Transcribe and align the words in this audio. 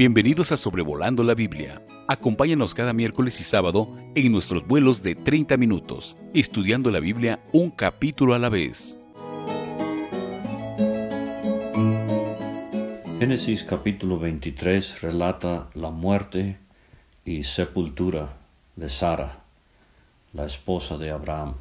Bienvenidos 0.00 0.50
a 0.50 0.56
Sobrevolando 0.56 1.22
la 1.22 1.34
Biblia. 1.34 1.82
Acompáñanos 2.08 2.74
cada 2.74 2.94
miércoles 2.94 3.38
y 3.38 3.44
sábado 3.44 3.94
en 4.14 4.32
nuestros 4.32 4.66
vuelos 4.66 5.02
de 5.02 5.14
30 5.14 5.58
minutos, 5.58 6.16
estudiando 6.32 6.90
la 6.90 7.00
Biblia 7.00 7.40
un 7.52 7.70
capítulo 7.70 8.32
a 8.32 8.38
la 8.38 8.48
vez. 8.48 8.96
Génesis 13.18 13.62
capítulo 13.62 14.18
23 14.18 15.02
relata 15.02 15.68
la 15.74 15.90
muerte 15.90 16.56
y 17.26 17.42
sepultura 17.42 18.38
de 18.76 18.88
Sara, 18.88 19.40
la 20.32 20.46
esposa 20.46 20.96
de 20.96 21.10
Abraham. 21.10 21.56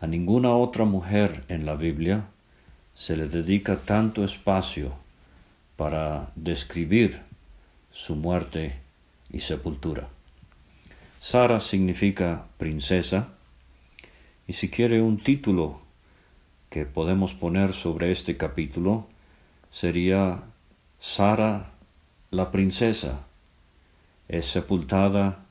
A 0.00 0.08
ninguna 0.08 0.52
otra 0.56 0.84
mujer 0.84 1.44
en 1.46 1.64
la 1.64 1.76
Biblia 1.76 2.24
se 2.92 3.16
le 3.16 3.28
dedica 3.28 3.76
tanto 3.76 4.24
espacio 4.24 5.03
para 5.76 6.30
describir 6.34 7.22
su 7.92 8.16
muerte 8.16 8.76
y 9.30 9.40
sepultura. 9.40 10.08
Sara 11.20 11.60
significa 11.60 12.46
princesa 12.58 13.28
y 14.46 14.52
si 14.52 14.68
quiere 14.68 15.00
un 15.00 15.18
título 15.18 15.80
que 16.70 16.84
podemos 16.84 17.32
poner 17.34 17.72
sobre 17.72 18.10
este 18.10 18.36
capítulo 18.36 19.06
sería 19.70 20.42
Sara 20.98 21.70
la 22.30 22.50
princesa 22.50 23.20
es 24.28 24.46
sepultada 24.46 25.44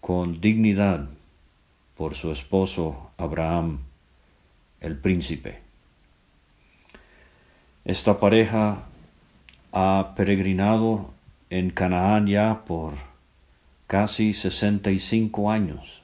con 0.00 0.40
dignidad 0.40 1.08
por 1.96 2.14
su 2.14 2.30
esposo 2.30 3.10
Abraham 3.16 3.80
el 4.80 4.96
príncipe. 4.98 5.60
Esta 7.84 8.18
pareja 8.18 8.84
ha 9.78 10.14
peregrinado 10.14 11.10
en 11.50 11.68
Canaán 11.68 12.26
ya 12.26 12.64
por 12.64 12.94
casi 13.86 14.32
sesenta 14.32 14.90
y 14.90 14.98
cinco 14.98 15.50
años. 15.50 16.00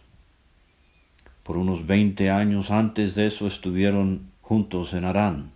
Por 1.42 1.56
unos 1.56 1.86
veinte 1.86 2.30
años 2.30 2.70
antes 2.70 3.14
de 3.14 3.24
eso 3.24 3.46
estuvieron 3.46 4.30
juntos 4.42 4.92
en 4.92 5.06
Arán. 5.06 5.52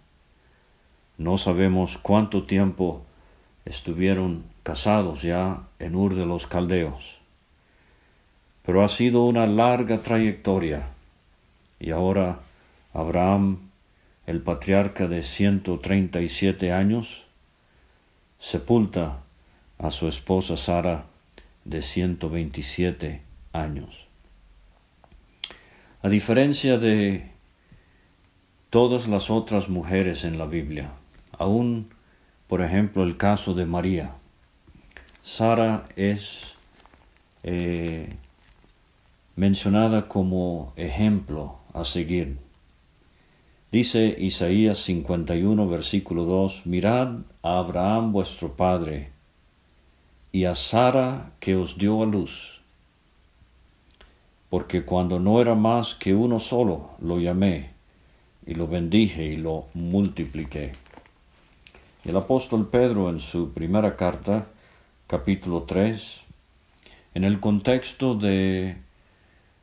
No 1.19 1.37
sabemos 1.37 1.99
cuánto 1.99 2.45
tiempo 2.45 3.05
estuvieron 3.67 4.45
casados 4.63 5.21
ya 5.21 5.65
en 5.79 5.95
Ur 5.95 6.15
de 6.15 6.25
los 6.25 6.47
Caldeos. 6.47 7.19
Pero 8.63 8.83
ha 8.83 8.89
sido 8.89 9.27
una 9.27 9.47
larga 9.47 9.99
trayectoria 9.99 10.89
y 11.79 11.91
ahora 11.91 12.41
Abraham, 12.95 13.69
el 14.27 14.41
patriarca 14.41 15.07
de 15.07 15.23
ciento 15.23 15.81
treinta 15.81 16.23
y 16.23 16.31
siete 16.31 16.73
años, 16.73 17.26
sepulta 18.39 19.23
a 19.79 19.91
su 19.91 20.09
esposa 20.09 20.57
Sara 20.57 21.07
de 21.65 21.83
127 21.83 23.23
años. 23.53 24.07
A 26.03 26.09
diferencia 26.09 26.79
de 26.79 27.31
todas 28.71 29.09
las 29.09 29.31
otras 29.31 29.69
mujeres 29.69 30.25
en 30.25 30.39
la 30.39 30.47
Biblia, 30.47 30.93
aún 31.33 31.89
por 32.47 32.63
ejemplo 32.63 33.03
el 33.03 33.17
caso 33.17 33.55
de 33.55 33.67
María, 33.67 34.15
Sara 35.23 35.87
es 35.97 36.55
eh, 37.43 38.09
mencionada 39.35 40.09
como 40.09 40.73
ejemplo 40.77 41.59
a 41.75 41.85
seguir. 41.85 42.46
Dice 43.77 44.17
Isaías 44.19 44.79
51, 44.79 45.69
versículo 45.69 46.25
2, 46.25 46.65
Mirad 46.65 47.09
a 47.43 47.59
Abraham 47.59 48.11
vuestro 48.11 48.57
padre 48.57 49.11
y 50.33 50.47
a 50.47 50.55
Sara 50.55 51.33
que 51.41 51.57
os 51.57 51.77
dio 51.77 52.03
a 52.03 52.07
luz, 52.07 52.63
porque 54.49 54.87
cuando 54.87 55.21
no 55.21 55.43
era 55.43 55.55
más 55.55 55.95
que 55.95 56.15
uno 56.15 56.41
solo, 56.41 56.93
lo 57.03 57.21
llamé 57.21 57.69
y 58.47 58.55
lo 58.55 58.67
bendije 58.67 59.25
y 59.25 59.37
lo 59.37 59.67
multipliqué. 59.75 60.73
El 62.07 62.17
apóstol 62.17 62.69
Pedro 62.69 63.11
en 63.11 63.21
su 63.21 63.53
primera 63.53 63.95
carta, 63.95 64.47
capítulo 65.07 65.65
3, 65.65 66.23
en 67.13 67.25
el 67.25 67.41
contexto 67.41 68.15
de 68.15 68.79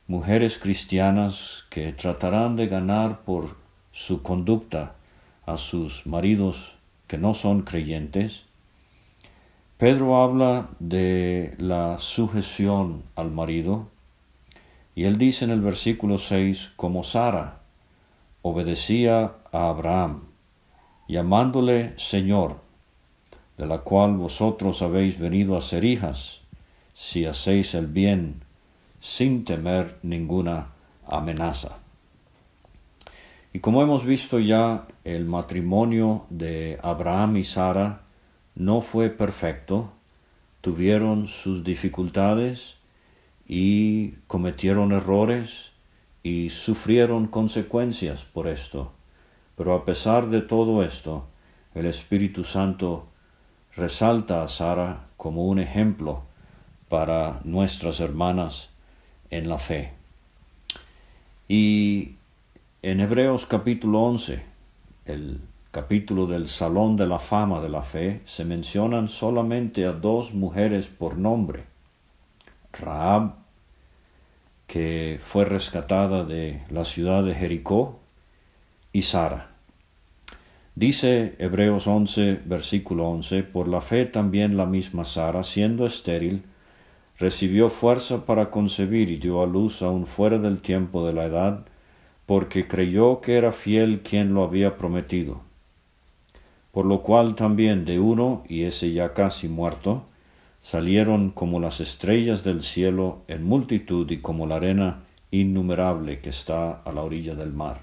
mujeres 0.06 0.60
cristianas 0.60 1.64
que 1.68 1.92
tratarán 1.92 2.54
de 2.54 2.68
ganar 2.68 3.22
por 3.24 3.63
su 3.94 4.22
conducta 4.22 4.96
a 5.46 5.56
sus 5.56 6.04
maridos 6.04 6.74
que 7.06 7.16
no 7.16 7.32
son 7.32 7.62
creyentes, 7.62 8.42
Pedro 9.78 10.20
habla 10.20 10.68
de 10.80 11.54
la 11.58 11.98
sujeción 11.98 13.04
al 13.14 13.30
marido 13.30 13.86
y 14.96 15.04
él 15.04 15.16
dice 15.16 15.44
en 15.44 15.52
el 15.52 15.60
versículo 15.60 16.18
6 16.18 16.72
como 16.74 17.04
Sara 17.04 17.60
obedecía 18.42 19.36
a 19.52 19.68
Abraham, 19.68 20.24
llamándole 21.06 21.96
Señor, 21.96 22.56
de 23.56 23.66
la 23.66 23.78
cual 23.78 24.16
vosotros 24.16 24.82
habéis 24.82 25.20
venido 25.20 25.56
a 25.56 25.60
ser 25.60 25.84
hijas, 25.84 26.40
si 26.94 27.26
hacéis 27.26 27.74
el 27.74 27.86
bien 27.86 28.42
sin 28.98 29.44
temer 29.44 29.98
ninguna 30.02 30.72
amenaza. 31.06 31.83
Y 33.54 33.60
como 33.60 33.84
hemos 33.84 34.04
visto 34.04 34.40
ya, 34.40 34.88
el 35.04 35.26
matrimonio 35.26 36.26
de 36.28 36.76
Abraham 36.82 37.36
y 37.36 37.44
Sara 37.44 38.00
no 38.56 38.80
fue 38.80 39.10
perfecto, 39.10 39.92
tuvieron 40.60 41.28
sus 41.28 41.62
dificultades 41.62 42.78
y 43.46 44.16
cometieron 44.26 44.90
errores 44.90 45.70
y 46.24 46.50
sufrieron 46.50 47.28
consecuencias 47.28 48.24
por 48.24 48.48
esto. 48.48 48.90
Pero 49.56 49.74
a 49.74 49.84
pesar 49.84 50.30
de 50.30 50.40
todo 50.40 50.82
esto, 50.82 51.28
el 51.76 51.86
Espíritu 51.86 52.42
Santo 52.42 53.06
resalta 53.76 54.42
a 54.42 54.48
Sara 54.48 55.06
como 55.16 55.46
un 55.46 55.60
ejemplo 55.60 56.24
para 56.88 57.40
nuestras 57.44 58.00
hermanas 58.00 58.70
en 59.30 59.48
la 59.48 59.58
fe. 59.58 59.92
Y 61.46 62.16
en 62.86 63.00
Hebreos 63.00 63.46
capítulo 63.46 64.02
11, 64.02 64.42
el 65.06 65.40
capítulo 65.70 66.26
del 66.26 66.46
Salón 66.46 66.96
de 66.96 67.06
la 67.06 67.18
Fama 67.18 67.62
de 67.62 67.70
la 67.70 67.82
Fe, 67.82 68.20
se 68.26 68.44
mencionan 68.44 69.08
solamente 69.08 69.86
a 69.86 69.92
dos 69.92 70.34
mujeres 70.34 70.88
por 70.88 71.16
nombre. 71.16 71.64
Raab, 72.74 73.36
que 74.66 75.18
fue 75.24 75.46
rescatada 75.46 76.24
de 76.24 76.60
la 76.68 76.84
ciudad 76.84 77.24
de 77.24 77.34
Jericó, 77.34 78.00
y 78.92 79.00
Sara. 79.00 79.52
Dice 80.74 81.36
Hebreos 81.38 81.86
11, 81.86 82.42
versículo 82.44 83.08
11, 83.08 83.44
por 83.44 83.66
la 83.66 83.80
fe 83.80 84.04
también 84.04 84.58
la 84.58 84.66
misma 84.66 85.06
Sara, 85.06 85.42
siendo 85.42 85.86
estéril, 85.86 86.42
recibió 87.18 87.70
fuerza 87.70 88.26
para 88.26 88.50
concebir 88.50 89.10
y 89.10 89.16
dio 89.16 89.42
a 89.42 89.46
luz 89.46 89.80
aún 89.80 90.04
fuera 90.04 90.36
del 90.36 90.60
tiempo 90.60 91.06
de 91.06 91.14
la 91.14 91.24
edad, 91.24 91.66
porque 92.26 92.66
creyó 92.66 93.20
que 93.20 93.36
era 93.36 93.52
fiel 93.52 94.00
quien 94.00 94.34
lo 94.34 94.44
había 94.44 94.76
prometido. 94.76 95.40
Por 96.72 96.86
lo 96.86 97.02
cual 97.02 97.34
también 97.34 97.84
de 97.84 97.98
uno, 97.98 98.42
y 98.48 98.62
ese 98.62 98.92
ya 98.92 99.12
casi 99.12 99.48
muerto, 99.48 100.04
salieron 100.60 101.30
como 101.30 101.60
las 101.60 101.80
estrellas 101.80 102.42
del 102.42 102.62
cielo 102.62 103.22
en 103.28 103.44
multitud 103.44 104.10
y 104.10 104.18
como 104.18 104.46
la 104.46 104.56
arena 104.56 105.02
innumerable 105.30 106.20
que 106.20 106.30
está 106.30 106.80
a 106.84 106.92
la 106.92 107.02
orilla 107.02 107.34
del 107.34 107.52
mar. 107.52 107.80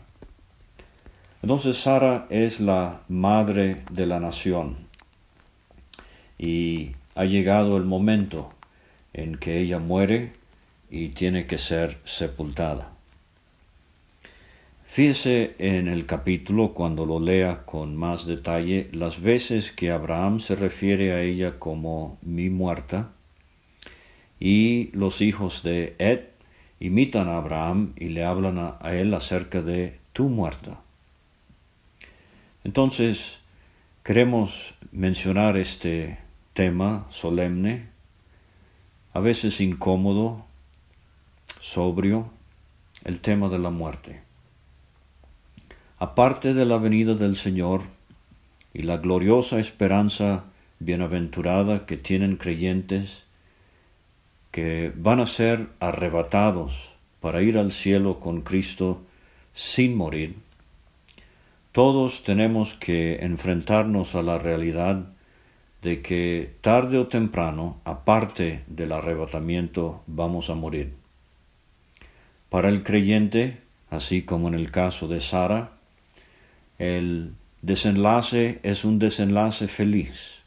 Entonces 1.44 1.78
Sara 1.78 2.28
es 2.30 2.60
la 2.60 3.02
madre 3.08 3.84
de 3.92 4.06
la 4.06 4.20
nación 4.20 4.78
y 6.38 6.92
ha 7.16 7.26
llegado 7.26 7.78
el 7.78 7.84
momento 7.84 8.52
en 9.14 9.38
que 9.38 9.60
ella 9.60 9.80
muere 9.80 10.34
y 10.90 11.10
tiene 11.10 11.46
que 11.46 11.58
ser 11.58 12.00
sepultada. 12.04 12.92
Fíjese 14.92 15.56
en 15.58 15.88
el 15.88 16.06
capítulo 16.06 16.74
cuando 16.74 17.06
lo 17.06 17.22
lea 17.22 17.64
con 17.66 17.96
más 17.96 18.26
detalle 18.26 18.90
las 18.92 19.22
veces 19.22 19.72
que 19.72 19.90
Abraham 19.90 20.42
se 20.42 20.54
refiere 20.54 21.14
a 21.14 21.22
ella 21.22 21.60
como 21.60 22.18
mi 22.22 22.50
muerta 22.50 23.14
y 24.38 24.90
los 24.92 25.22
hijos 25.22 25.64
de 25.64 25.96
Ed 25.98 26.24
imitan 26.82 27.30
a 27.30 27.38
Abraham 27.38 27.94
y 27.96 28.10
le 28.10 28.26
hablan 28.26 28.58
a, 28.58 28.94
él 28.94 29.14
acerca 29.14 29.62
de 29.62 29.98
tu 30.12 30.28
muerta. 30.28 30.82
Entonces, 32.66 33.40
queremos 34.04 34.74
mencionar 34.92 35.56
este 35.56 36.18
tema 36.52 37.08
solemne, 37.12 37.88
a 39.14 39.22
veces 39.22 39.62
incómodo, 39.62 40.44
sobrio, 41.62 42.30
el 43.06 43.22
tema 43.22 43.48
de 43.48 43.58
la 43.58 43.70
muerte. 43.70 44.31
Aparte 46.02 46.56
de 46.56 46.66
la 46.66 46.80
venida 46.80 47.14
del 47.14 47.36
Señor 47.36 47.84
y 48.74 48.82
la 48.82 48.98
gloriosa 48.98 49.60
esperanza 49.60 50.46
bienaventurada 50.80 51.86
que 51.86 51.96
tienen 51.96 52.38
creyentes 52.38 53.24
que 54.50 54.92
van 54.96 55.20
a 55.20 55.28
ser 55.28 55.68
arrebatados 55.80 56.90
para 57.20 57.44
ir 57.44 57.56
al 57.60 57.72
cielo 57.72 58.20
con 58.20 58.42
Cristo 58.42 59.04
sin 59.54 59.96
morir, 59.96 60.38
todos 61.72 62.24
tenemos 62.24 62.74
que 62.74 63.18
enfrentarnos 63.18 64.16
a 64.16 64.24
la 64.24 64.40
realidad 64.40 65.06
de 65.84 66.02
que 66.02 66.56
tarde 66.62 66.98
o 66.98 67.06
temprano, 67.06 67.80
aparte 67.86 68.64
del 68.66 68.94
arrebatamiento, 68.94 70.02
vamos 70.08 70.50
a 70.50 70.56
morir. 70.56 70.96
Para 72.50 72.70
el 72.70 72.82
creyente, 72.82 73.60
así 73.92 74.24
como 74.24 74.48
en 74.48 74.56
el 74.56 74.72
caso 74.72 75.08
de 75.08 75.20
Sara, 75.20 75.74
el 76.82 77.36
desenlace 77.62 78.60
es 78.64 78.86
un 78.86 78.98
desenlace 78.98 79.68
feliz. 79.68 80.42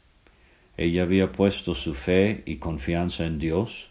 Ella 0.75 1.03
había 1.03 1.31
puesto 1.31 1.73
su 1.73 1.93
fe 1.93 2.43
y 2.45 2.57
confianza 2.57 3.25
en 3.25 3.39
Dios. 3.39 3.87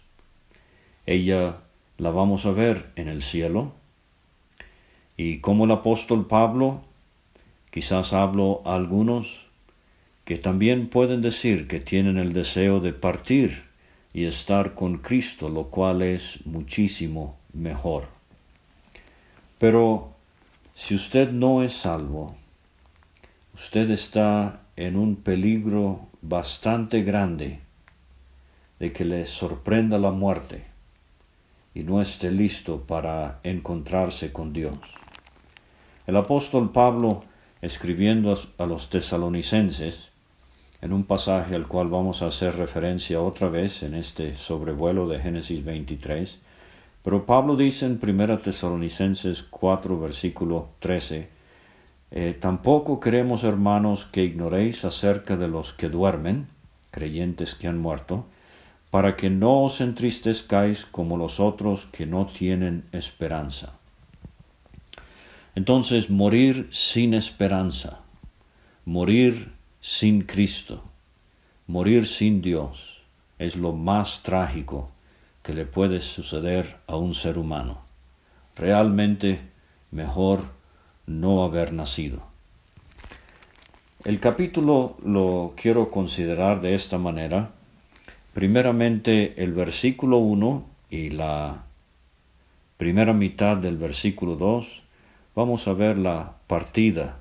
Ella 1.07 1.61
la 1.97 2.11
vamos 2.11 2.45
a 2.45 2.51
ver 2.51 2.91
en 2.97 3.09
el 3.09 3.23
cielo. 3.23 3.73
Y 5.17 5.39
como 5.39 5.65
el 5.65 5.71
apóstol 5.71 6.27
Pablo, 6.27 6.83
quizás 7.71 8.13
hablo 8.13 8.61
a 8.67 8.75
algunos 8.75 9.47
que 10.27 10.37
también 10.37 10.89
pueden 10.89 11.23
decir 11.23 11.67
que 11.67 11.81
tienen 11.81 12.19
el 12.19 12.35
deseo 12.35 12.79
de 12.79 12.93
partir 12.93 13.63
y 14.13 14.27
estar 14.27 14.75
con 14.75 14.99
Cristo, 14.99 15.49
lo 15.49 15.69
cual 15.71 16.03
es 16.03 16.45
muchísimo 16.45 17.39
mejor. 17.55 18.09
Pero 19.57 20.14
si 20.75 20.95
usted 20.95 21.31
no 21.31 21.63
es 21.63 21.73
salvo, 21.73 22.35
usted 23.55 23.91
está 23.91 24.61
en 24.77 24.97
un 24.97 25.17
peligro 25.17 26.09
bastante 26.21 27.03
grande 27.03 27.61
de 28.79 28.93
que 28.93 29.05
le 29.05 29.25
sorprenda 29.25 29.99
la 29.99 30.11
muerte 30.11 30.65
y 31.75 31.85
no 31.85 32.01
esté 32.01 32.31
listo 32.31 32.81
para 32.81 33.41
encontrarse 33.43 34.33
con 34.33 34.53
Dios. 34.53 34.77
El 36.07 36.17
apóstol 36.17 36.71
Pablo, 36.71 37.25
escribiendo 37.63 38.37
a 38.59 38.67
los 38.67 38.91
tesalonicenses, 38.91 40.11
en 40.83 40.93
un 40.93 41.05
pasaje 41.05 41.55
al 41.55 41.67
cual 41.67 41.89
vamos 41.89 42.21
a 42.21 42.27
hacer 42.27 42.57
referencia 42.57 43.21
otra 43.21 43.49
vez 43.49 43.83
en 43.83 43.95
este 43.95 44.37
sobrevuelo 44.37 45.09
de 45.09 45.19
Génesis 45.19 45.65
23, 45.65 46.39
pero 47.05 47.27
Pablo 47.27 47.55
dice 47.55 47.85
en 47.85 48.01
1 48.03 48.39
Tesalonicenses 48.39 49.43
4, 49.43 50.01
versículo 50.01 50.71
13, 50.79 51.29
eh, 52.11 52.39
Tampoco 52.41 52.99
queremos, 52.99 53.45
hermanos, 53.45 54.07
que 54.07 54.25
ignoréis 54.25 54.87
acerca 54.87 55.37
de 55.37 55.47
los 55.47 55.75
que 55.75 55.91
duermen, 55.91 56.47
creyentes 56.91 57.55
que 57.55 57.69
han 57.69 57.79
muerto, 57.79 58.25
para 58.91 59.17
que 59.17 59.29
no 59.29 59.65
os 59.65 59.83
entristezcáis 59.83 60.87
como 60.87 61.19
los 61.19 61.41
otros 61.41 61.85
que 61.93 62.07
no 62.07 62.25
tienen 62.27 62.85
esperanza. 62.93 63.75
Entonces, 65.55 66.09
morir 66.09 66.69
sin 66.71 67.13
esperanza, 67.13 68.01
morir 68.87 69.53
sin 69.79 70.23
Cristo, 70.23 70.83
morir 71.67 72.07
sin 72.07 72.41
Dios, 72.41 73.03
es 73.39 73.57
lo 73.57 73.75
más 73.75 74.23
trágico 74.23 74.94
que 75.45 75.53
le 75.53 75.67
puede 75.67 76.01
suceder 76.01 76.79
a 76.87 76.97
un 76.97 77.15
ser 77.15 77.37
humano. 77.37 77.83
Realmente 78.57 79.41
mejor 79.93 80.41
no 81.07 81.45
haber 81.45 81.75
nacido. 81.75 82.23
El 84.05 84.21
capítulo 84.21 84.97
lo 85.05 85.53
quiero 85.55 85.91
considerar 85.91 86.63
de 86.63 86.75
esta 86.75 86.97
manera. 86.97 87.51
Primeramente 88.33 89.45
el 89.45 89.53
versículo 89.53 90.17
1 90.17 90.65
y 90.89 91.11
la 91.11 91.65
primera 92.79 93.13
mitad 93.13 93.59
del 93.59 93.77
versículo 93.77 94.37
2 94.37 94.83
vamos 95.37 95.69
a 95.69 95.75
ver 95.75 95.99
la 95.99 96.37
partida 96.47 97.21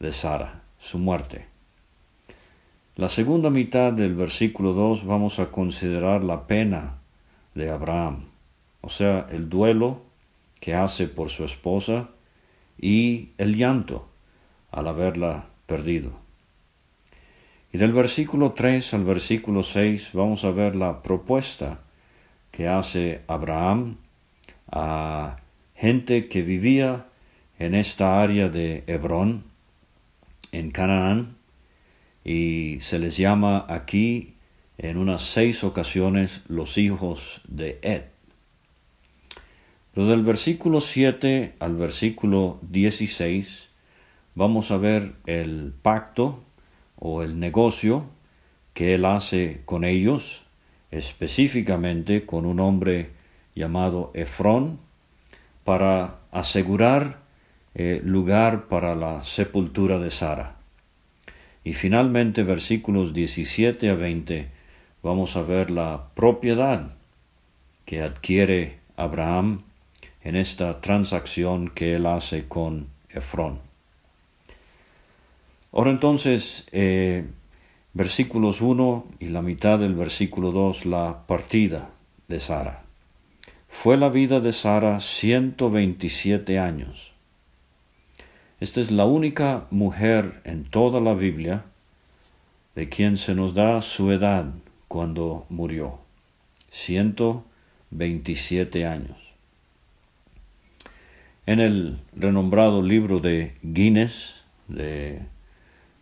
de 0.00 0.10
Sara, 0.10 0.62
su 0.80 0.98
muerte. 0.98 1.46
La 2.96 3.08
segunda 3.08 3.48
mitad 3.48 3.92
del 3.92 4.16
versículo 4.16 4.72
2 4.72 5.06
vamos 5.06 5.38
a 5.38 5.52
considerar 5.52 6.24
la 6.24 6.48
pena 6.48 7.03
de 7.54 7.70
Abraham, 7.70 8.26
o 8.80 8.88
sea, 8.88 9.26
el 9.30 9.48
duelo 9.48 10.02
que 10.60 10.74
hace 10.74 11.08
por 11.08 11.30
su 11.30 11.44
esposa 11.44 12.10
y 12.78 13.30
el 13.38 13.56
llanto 13.56 14.08
al 14.70 14.88
haberla 14.88 15.46
perdido. 15.66 16.12
Y 17.72 17.78
del 17.78 17.92
versículo 17.92 18.52
3 18.52 18.94
al 18.94 19.04
versículo 19.04 19.62
6 19.62 20.10
vamos 20.12 20.44
a 20.44 20.50
ver 20.50 20.76
la 20.76 21.02
propuesta 21.02 21.80
que 22.50 22.68
hace 22.68 23.22
Abraham 23.26 23.96
a 24.70 25.38
gente 25.74 26.28
que 26.28 26.42
vivía 26.42 27.06
en 27.58 27.74
esta 27.74 28.22
área 28.22 28.48
de 28.48 28.84
Hebrón, 28.86 29.44
en 30.52 30.70
Canaán, 30.70 31.36
y 32.24 32.78
se 32.80 32.98
les 32.98 33.16
llama 33.16 33.66
aquí 33.68 34.33
en 34.78 34.96
unas 34.96 35.22
seis 35.22 35.64
ocasiones 35.64 36.42
los 36.48 36.78
hijos 36.78 37.40
de 37.46 37.78
Ed. 37.82 38.02
Pero 39.92 40.08
del 40.08 40.22
versículo 40.22 40.80
7 40.80 41.54
al 41.60 41.76
versículo 41.76 42.58
16 42.62 43.68
vamos 44.34 44.70
a 44.72 44.76
ver 44.76 45.14
el 45.26 45.72
pacto 45.82 46.42
o 46.96 47.22
el 47.22 47.38
negocio 47.38 48.06
que 48.72 48.94
él 48.94 49.04
hace 49.04 49.62
con 49.64 49.84
ellos, 49.84 50.42
específicamente 50.90 52.26
con 52.26 52.44
un 52.44 52.58
hombre 52.58 53.10
llamado 53.54 54.10
Efrón, 54.14 54.80
para 55.62 56.18
asegurar 56.32 57.20
eh, 57.76 58.00
lugar 58.04 58.66
para 58.66 58.96
la 58.96 59.22
sepultura 59.22 59.98
de 60.00 60.10
Sara. 60.10 60.56
Y 61.62 61.72
finalmente 61.72 62.42
versículos 62.42 63.14
17 63.14 63.90
a 63.90 63.94
20 63.94 64.48
vamos 65.04 65.36
a 65.36 65.42
ver 65.42 65.70
la 65.70 66.06
propiedad 66.14 66.94
que 67.84 68.02
adquiere 68.02 68.78
Abraham 68.96 69.62
en 70.22 70.34
esta 70.34 70.80
transacción 70.80 71.68
que 71.68 71.94
él 71.94 72.06
hace 72.06 72.48
con 72.48 72.88
Efrón. 73.10 73.60
Ahora 75.72 75.90
entonces, 75.90 76.66
eh, 76.72 77.26
versículos 77.92 78.62
1 78.62 79.06
y 79.20 79.28
la 79.28 79.42
mitad 79.42 79.78
del 79.78 79.94
versículo 79.94 80.52
2, 80.52 80.86
la 80.86 81.26
partida 81.26 81.90
de 82.28 82.40
Sara. 82.40 82.82
Fue 83.68 83.98
la 83.98 84.08
vida 84.08 84.40
de 84.40 84.52
Sara 84.52 85.00
127 85.00 86.58
años. 86.58 87.12
Esta 88.58 88.80
es 88.80 88.90
la 88.90 89.04
única 89.04 89.66
mujer 89.70 90.40
en 90.44 90.64
toda 90.64 91.00
la 91.00 91.12
Biblia 91.12 91.64
de 92.74 92.88
quien 92.88 93.18
se 93.18 93.34
nos 93.34 93.52
da 93.52 93.82
su 93.82 94.10
edad 94.10 94.46
cuando 94.94 95.44
murió. 95.48 95.98
127 96.70 98.86
años. 98.86 99.16
En 101.46 101.58
el 101.58 101.98
renombrado 102.14 102.80
libro 102.80 103.18
de 103.18 103.56
Guinness, 103.62 104.44
de 104.68 105.22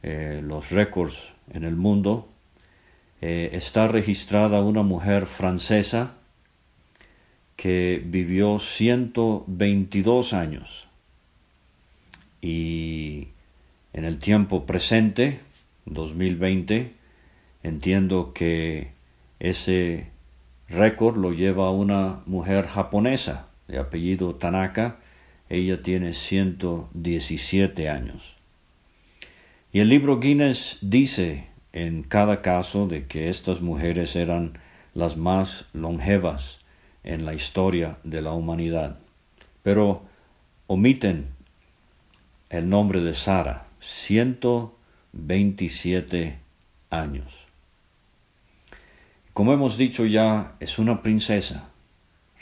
eh, 0.02 0.42
los 0.44 0.70
récords 0.70 1.30
en 1.54 1.64
el 1.64 1.75
mundo, 1.75 2.28
eh, 3.22 3.49
está 3.54 3.88
registrada 3.88 4.61
una 4.61 4.82
mujer 4.82 5.25
francesa 5.25 6.16
que 7.56 8.02
vivió 8.04 8.58
122 8.58 10.34
años. 10.34 10.87
Y 12.42 13.28
en 13.94 14.04
el 14.04 14.18
tiempo 14.18 14.66
presente, 14.66 15.40
2020, 15.87 17.00
Entiendo 17.62 18.33
que 18.33 18.90
ese 19.38 20.09
récord 20.69 21.16
lo 21.16 21.33
lleva 21.33 21.71
una 21.71 22.23
mujer 22.26 22.66
japonesa 22.66 23.49
de 23.69 23.78
apellido 23.78 24.35
Tanaka. 24.35 24.97
Ella 25.49 25.81
tiene 25.81 26.12
117 26.12 27.88
años. 27.88 28.37
Y 29.73 29.81
el 29.81 29.88
libro 29.88 30.21
Guinness 30.21 30.78
dice 30.81 31.52
en 31.73 32.02
cada 32.02 32.42
caso 32.42 32.87
de 32.87 33.07
que 33.07 33.28
estas 33.28 33.61
mujeres 33.61 34.16
eran 34.16 34.59
las 34.95 35.16
más 35.16 35.66
longevas 35.73 36.59
en 37.04 37.25
la 37.25 37.35
historia 37.35 37.99
de 38.04 38.23
la 38.23 38.33
humanidad. 38.33 38.99
Pero 39.62 40.02
omiten 40.66 41.28
el 42.50 42.69
nombre 42.69 43.00
de 43.00 43.14
Sara, 43.14 43.69
127 43.81 46.38
años. 46.90 47.41
Como 49.32 49.54
hemos 49.54 49.78
dicho 49.78 50.04
ya, 50.04 50.56
es 50.60 50.78
una 50.78 51.00
princesa. 51.00 51.70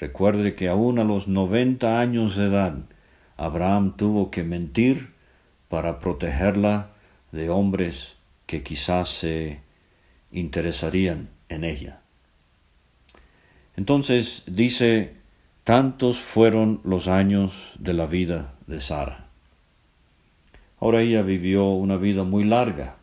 Recuerde 0.00 0.56
que 0.56 0.68
aún 0.68 0.99
a 0.99 1.04
los 1.04 1.28
noventa 1.28 2.00
años 2.00 2.35
de 2.35 2.47
edad, 2.47 2.75
Abraham 3.37 3.94
tuvo 3.97 4.32
que 4.32 4.42
mentir 4.42 5.12
para 5.68 6.00
protegerla 6.00 6.90
de 7.30 7.49
hombres 7.49 8.16
que 8.47 8.64
quizás 8.64 9.09
se 9.09 9.61
interesarían 10.32 11.28
en 11.49 11.62
ella. 11.62 12.00
Entonces 13.76 14.42
dice, 14.47 15.14
tantos 15.62 16.18
fueron 16.18 16.80
los 16.82 17.06
años 17.06 17.73
de 17.78 17.94
la 17.94 18.06
vida 18.06 18.54
de 18.66 18.80
Sara. 18.80 19.28
Ahora 20.80 21.02
ella 21.02 21.23
vivió 21.23 21.66
una 21.66 21.97
vida 21.97 22.25
muy 22.25 22.42
larga. 22.42 22.97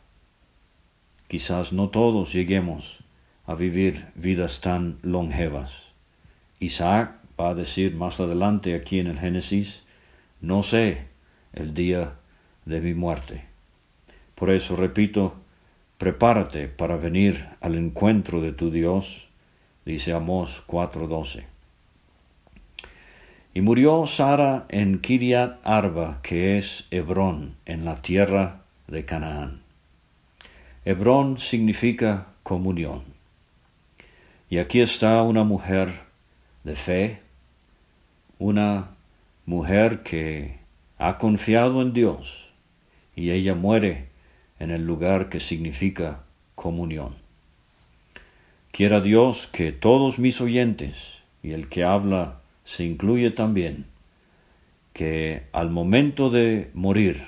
Quizás 1.30 1.72
no 1.72 1.88
todos 1.88 2.34
lleguemos 2.34 3.07
a 3.48 3.56
vivir 3.56 4.08
vidas 4.16 4.62
tan 4.62 4.98
longevas. 5.02 5.88
Isaac 6.60 7.16
va 7.40 7.50
a 7.50 7.56
decir 7.56 7.96
más 7.96 8.20
adelante 8.20 8.76
aquí 8.76 9.00
en 9.00 9.08
el 9.08 9.20
Génesis, 9.20 9.84
no 10.42 10.64
sé 10.64 11.06
el 11.54 11.74
día 11.74 12.16
de 12.66 12.82
mi 12.82 12.94
muerte. 12.94 13.46
Por 14.36 14.52
eso 14.52 14.76
repito, 14.76 15.36
prepárate 15.98 16.68
para 16.68 16.98
venir 16.98 17.48
al 17.62 17.76
encuentro 17.76 18.42
de 18.42 18.52
tu 18.52 18.70
Dios, 18.70 19.28
dice 19.86 20.14
Amós 20.14 20.64
4:12. 20.68 21.46
Y 23.54 23.62
murió 23.62 24.06
Sara 24.06 24.66
en 24.70 25.00
Kiriat 25.00 25.60
Arba, 25.64 26.20
que 26.22 26.58
es 26.58 26.86
Hebrón, 26.92 27.56
en 27.66 27.86
la 27.86 28.02
tierra 28.02 28.62
de 28.88 29.06
Canaán. 29.06 29.62
Hebrón 30.86 31.40
significa 31.40 32.28
comunión. 32.44 33.17
Y 34.50 34.60
aquí 34.60 34.80
está 34.82 35.22
una 35.24 35.44
mujer 35.44 35.90
de 36.64 36.76
fe, 36.76 37.22
una 38.40 38.92
mujer 39.46 40.04
que 40.04 40.60
ha 40.98 41.18
confiado 41.18 41.82
en 41.82 41.94
Dios 41.94 42.48
y 43.16 43.32
ella 43.32 43.56
muere 43.56 44.08
en 44.60 44.72
el 44.72 44.86
lugar 44.86 45.30
que 45.30 45.40
significa 45.40 46.24
comunión. 46.56 47.16
Quiera 48.72 49.02
Dios 49.02 49.48
que 49.48 49.72
todos 49.72 50.20
mis 50.20 50.40
oyentes 50.40 51.14
y 51.44 51.52
el 51.52 51.68
que 51.68 51.84
habla 51.84 52.42
se 52.64 52.84
incluye 52.84 53.32
también, 53.32 53.86
que 54.94 55.48
al 55.52 55.70
momento 55.70 56.30
de 56.30 56.70
morir 56.74 57.26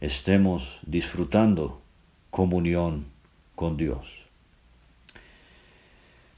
estemos 0.00 0.80
disfrutando 0.86 1.82
comunión 2.30 3.06
con 3.54 3.76
Dios. 3.76 4.21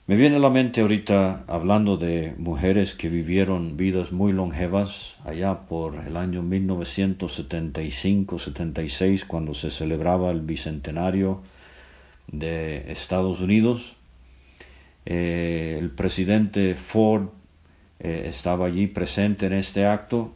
Me 0.06 0.16
viene 0.16 0.36
a 0.36 0.38
la 0.38 0.50
mente 0.50 0.82
ahorita 0.82 1.44
hablando 1.48 1.96
de 1.96 2.34
mujeres 2.36 2.94
que 2.94 3.08
vivieron 3.08 3.78
vidas 3.78 4.12
muy 4.12 4.32
longevas 4.32 5.16
allá 5.24 5.60
por 5.60 5.94
el 6.06 6.18
año 6.18 6.42
1975-76 6.42 9.24
cuando 9.26 9.54
se 9.54 9.70
celebraba 9.70 10.30
el 10.30 10.42
bicentenario 10.42 11.40
de 12.26 12.92
Estados 12.92 13.40
Unidos. 13.40 13.96
Eh, 15.06 15.78
el 15.80 15.88
presidente 15.88 16.74
Ford 16.74 17.28
eh, 17.98 18.24
estaba 18.26 18.66
allí 18.66 18.86
presente 18.86 19.46
en 19.46 19.54
este 19.54 19.86
acto 19.86 20.34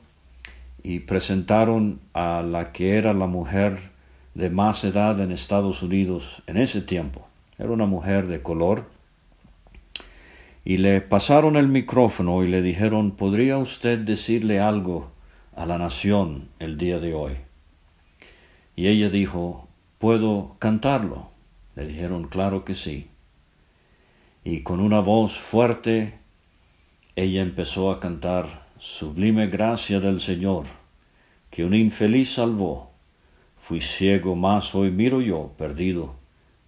y 0.82 1.00
presentaron 1.00 2.00
a 2.14 2.40
la 2.40 2.72
que 2.72 2.96
era 2.96 3.12
la 3.12 3.26
mujer 3.26 3.90
de 4.32 4.48
más 4.48 4.82
edad 4.84 5.20
en 5.20 5.30
Estados 5.30 5.82
Unidos 5.82 6.42
en 6.46 6.56
ese 6.56 6.80
tiempo. 6.80 7.28
Era 7.58 7.70
una 7.70 7.84
mujer 7.84 8.28
de 8.28 8.40
color 8.40 8.96
y 10.68 10.76
le 10.76 11.00
pasaron 11.00 11.56
el 11.56 11.66
micrófono 11.66 12.44
y 12.44 12.46
le 12.46 12.60
dijeron, 12.60 13.12
¿podría 13.12 13.56
usted 13.56 14.00
decirle 14.00 14.60
algo 14.60 15.10
a 15.56 15.64
la 15.64 15.78
nación 15.78 16.50
el 16.58 16.76
día 16.76 16.98
de 16.98 17.14
hoy? 17.14 17.38
Y 18.76 18.88
ella 18.88 19.08
dijo, 19.08 19.66
¿puedo 19.96 20.56
cantarlo? 20.58 21.30
Le 21.74 21.86
dijeron, 21.86 22.28
claro 22.28 22.66
que 22.66 22.74
sí. 22.74 23.06
Y 24.44 24.60
con 24.60 24.80
una 24.80 25.00
voz 25.00 25.38
fuerte, 25.38 26.18
ella 27.16 27.40
empezó 27.40 27.90
a 27.90 27.98
cantar, 27.98 28.66
Sublime 28.78 29.46
gracia 29.46 30.00
del 30.00 30.20
Señor, 30.20 30.66
que 31.48 31.64
un 31.64 31.72
infeliz 31.74 32.34
salvó. 32.34 32.92
Fui 33.56 33.80
ciego, 33.80 34.36
mas 34.36 34.74
hoy 34.74 34.90
miro 34.90 35.22
yo, 35.22 35.54
perdido, 35.56 36.16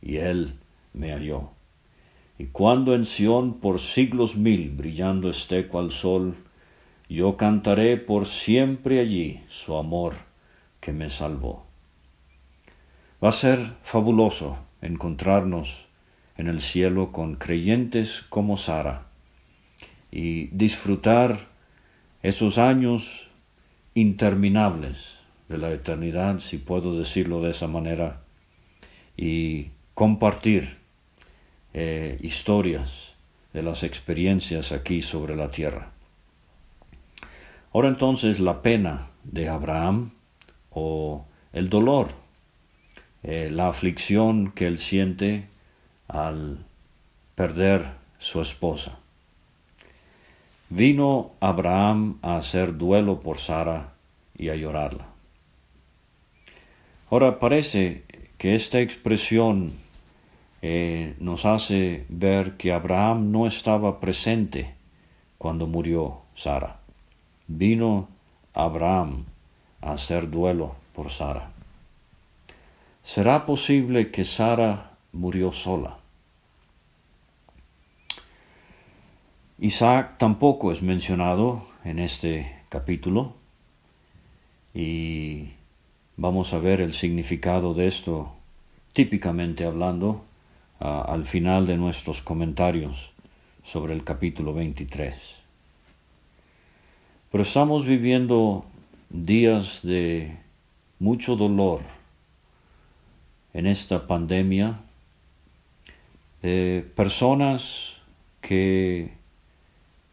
y 0.00 0.16
Él 0.16 0.54
me 0.94 1.12
halló. 1.12 1.59
Y 2.40 2.46
cuando 2.46 2.94
en 2.94 3.04
Sión 3.04 3.60
por 3.60 3.80
siglos 3.80 4.34
mil 4.34 4.70
brillando 4.70 5.28
esté 5.28 5.66
cual 5.66 5.90
sol, 5.90 6.36
yo 7.06 7.36
cantaré 7.36 7.98
por 7.98 8.26
siempre 8.26 8.98
allí 8.98 9.42
su 9.50 9.76
amor 9.76 10.14
que 10.80 10.90
me 10.94 11.10
salvó. 11.10 11.66
Va 13.22 13.28
a 13.28 13.32
ser 13.32 13.74
fabuloso 13.82 14.56
encontrarnos 14.80 15.84
en 16.38 16.48
el 16.48 16.60
cielo 16.60 17.12
con 17.12 17.34
creyentes 17.34 18.24
como 18.30 18.56
Sara 18.56 19.02
y 20.10 20.46
disfrutar 20.46 21.48
esos 22.22 22.56
años 22.56 23.28
interminables 23.92 25.16
de 25.50 25.58
la 25.58 25.70
eternidad, 25.72 26.38
si 26.38 26.56
puedo 26.56 26.98
decirlo 26.98 27.42
de 27.42 27.50
esa 27.50 27.66
manera, 27.66 28.22
y 29.14 29.66
compartir 29.92 30.79
eh, 31.72 32.16
historias 32.20 33.14
de 33.52 33.62
las 33.62 33.82
experiencias 33.82 34.72
aquí 34.72 35.02
sobre 35.02 35.36
la 35.36 35.50
tierra. 35.50 35.92
Ahora 37.72 37.88
entonces 37.88 38.40
la 38.40 38.62
pena 38.62 39.10
de 39.24 39.48
Abraham 39.48 40.10
o 40.70 41.24
el 41.52 41.68
dolor, 41.68 42.08
eh, 43.22 43.48
la 43.50 43.68
aflicción 43.68 44.52
que 44.52 44.66
él 44.66 44.78
siente 44.78 45.46
al 46.08 46.64
perder 47.34 47.92
su 48.18 48.40
esposa. 48.40 48.98
Vino 50.68 51.32
Abraham 51.40 52.18
a 52.22 52.36
hacer 52.36 52.76
duelo 52.76 53.20
por 53.20 53.38
Sara 53.38 53.92
y 54.36 54.48
a 54.48 54.56
llorarla. 54.56 55.06
Ahora 57.10 57.40
parece 57.40 58.04
que 58.38 58.54
esta 58.54 58.80
expresión 58.80 59.72
eh, 60.62 61.16
nos 61.20 61.46
hace 61.46 62.04
ver 62.08 62.56
que 62.56 62.72
Abraham 62.72 63.30
no 63.30 63.46
estaba 63.46 64.00
presente 64.00 64.74
cuando 65.38 65.66
murió 65.66 66.22
Sara. 66.34 66.80
Vino 67.46 68.08
Abraham 68.52 69.24
a 69.80 69.92
hacer 69.92 70.30
duelo 70.30 70.74
por 70.94 71.10
Sara. 71.10 71.50
¿Será 73.02 73.46
posible 73.46 74.10
que 74.10 74.24
Sara 74.24 74.92
murió 75.12 75.52
sola? 75.52 75.98
Isaac 79.58 80.16
tampoco 80.18 80.72
es 80.72 80.82
mencionado 80.82 81.66
en 81.84 81.98
este 81.98 82.50
capítulo 82.68 83.34
y 84.72 85.50
vamos 86.16 86.54
a 86.54 86.58
ver 86.58 86.80
el 86.80 86.92
significado 86.92 87.74
de 87.74 87.86
esto 87.86 88.32
típicamente 88.92 89.64
hablando 89.64 90.24
al 90.80 91.26
final 91.26 91.66
de 91.66 91.76
nuestros 91.76 92.22
comentarios 92.22 93.10
sobre 93.62 93.92
el 93.92 94.02
capítulo 94.02 94.54
23. 94.54 95.14
Pero 97.30 97.44
estamos 97.44 97.84
viviendo 97.84 98.64
días 99.10 99.80
de 99.82 100.36
mucho 100.98 101.36
dolor 101.36 101.82
en 103.52 103.66
esta 103.66 104.06
pandemia, 104.06 104.80
de 106.42 106.90
personas 106.96 107.96
que 108.40 109.12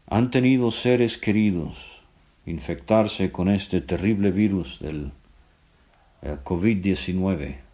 han 0.06 0.30
tenido 0.30 0.70
seres 0.70 1.16
queridos 1.16 1.98
infectarse 2.44 3.32
con 3.32 3.48
este 3.48 3.80
terrible 3.80 4.30
virus 4.30 4.78
del 4.80 5.12
eh, 6.22 6.36
COVID-19 6.44 7.67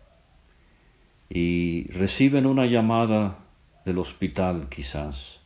y 1.34 1.86
reciben 1.88 2.46
una 2.46 2.64
llamada 2.64 3.40
del 3.84 3.98
hospital 3.98 4.68
quizás 4.70 5.44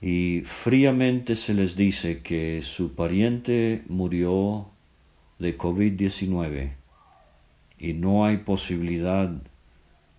y 0.00 0.42
fríamente 0.44 1.34
se 1.34 1.54
les 1.54 1.76
dice 1.76 2.22
que 2.22 2.62
su 2.62 2.94
pariente 2.94 3.82
murió 3.88 4.68
de 5.38 5.58
COVID-19 5.58 6.72
y 7.78 7.92
no 7.94 8.24
hay 8.24 8.38
posibilidad 8.38 9.30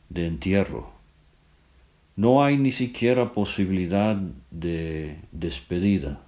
de 0.09 0.25
entierro. 0.25 0.91
No 2.15 2.43
hay 2.43 2.57
ni 2.57 2.71
siquiera 2.71 3.31
posibilidad 3.33 4.17
de 4.51 5.19
despedida. 5.31 6.21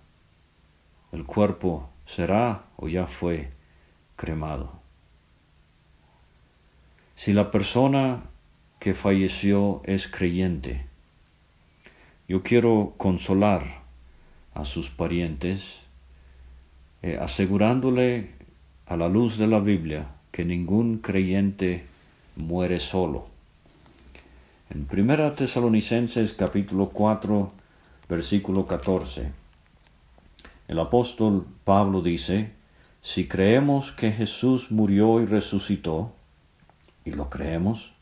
El 1.11 1.25
cuerpo 1.25 1.89
será 2.05 2.67
o 2.77 2.87
ya 2.87 3.07
fue 3.07 3.51
cremado. 4.15 4.80
Si 7.21 7.33
la 7.33 7.51
persona 7.51 8.23
que 8.79 8.95
falleció 8.95 9.83
es 9.83 10.07
creyente, 10.07 10.87
yo 12.27 12.41
quiero 12.41 12.95
consolar 12.97 13.83
a 14.55 14.65
sus 14.65 14.89
parientes, 14.89 15.81
eh, 17.03 17.19
asegurándole 17.21 18.31
a 18.87 18.97
la 18.97 19.07
luz 19.07 19.37
de 19.37 19.45
la 19.45 19.59
Biblia 19.59 20.07
que 20.31 20.45
ningún 20.45 20.97
creyente 20.97 21.85
muere 22.37 22.79
solo. 22.79 23.27
En 24.71 24.87
1 24.91 25.33
Tesalonicenses 25.33 26.33
capítulo 26.33 26.89
4, 26.89 27.51
versículo 28.09 28.65
14, 28.65 29.31
el 30.67 30.79
apóstol 30.79 31.45
Pablo 31.65 32.01
dice, 32.01 32.49
si 33.03 33.27
creemos 33.27 33.91
que 33.91 34.11
Jesús 34.11 34.71
murió 34.71 35.21
y 35.21 35.27
resucitó, 35.27 36.15
y 37.05 37.11
lo 37.11 37.29
creemos, 37.29 37.93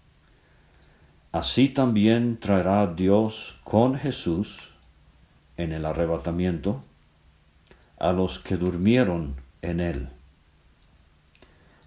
así 1.32 1.70
también 1.70 2.39
traerá 2.39 2.88
Dios 2.88 3.60
con 3.63 3.96
Jesús 3.96 4.72
en 5.58 5.72
el 5.72 5.86
arrebatamiento 5.86 6.82
a 7.98 8.12
los 8.12 8.39
que 8.39 8.58
durmieron 8.58 9.36
en 9.62 9.79
él. 9.79 10.10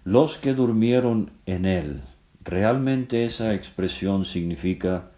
Los 0.05 0.37
que 0.37 0.53
durmieron 0.53 1.31
en 1.45 1.65
él 1.65 2.03
Realmente 2.43 3.23
esa 3.23 3.53
expresión 3.53 4.25
significa 4.25 5.11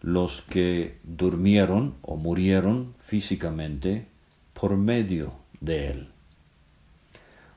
los 0.00 0.42
que 0.42 0.98
durmieron 1.02 1.96
o 2.02 2.16
murieron 2.16 2.94
físicamente 3.00 4.06
por 4.52 4.76
medio 4.76 5.34
de 5.60 5.88
él. 5.88 6.08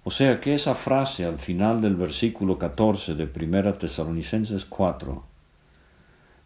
O 0.04 0.10
sea 0.10 0.40
que 0.40 0.54
esa 0.54 0.74
frase 0.74 1.26
al 1.26 1.38
final 1.38 1.80
del 1.80 1.96
versículo 1.96 2.58
14 2.58 3.14
de 3.14 3.26
1 3.26 3.74
Tesalonicenses 3.74 4.66
4 4.66 5.24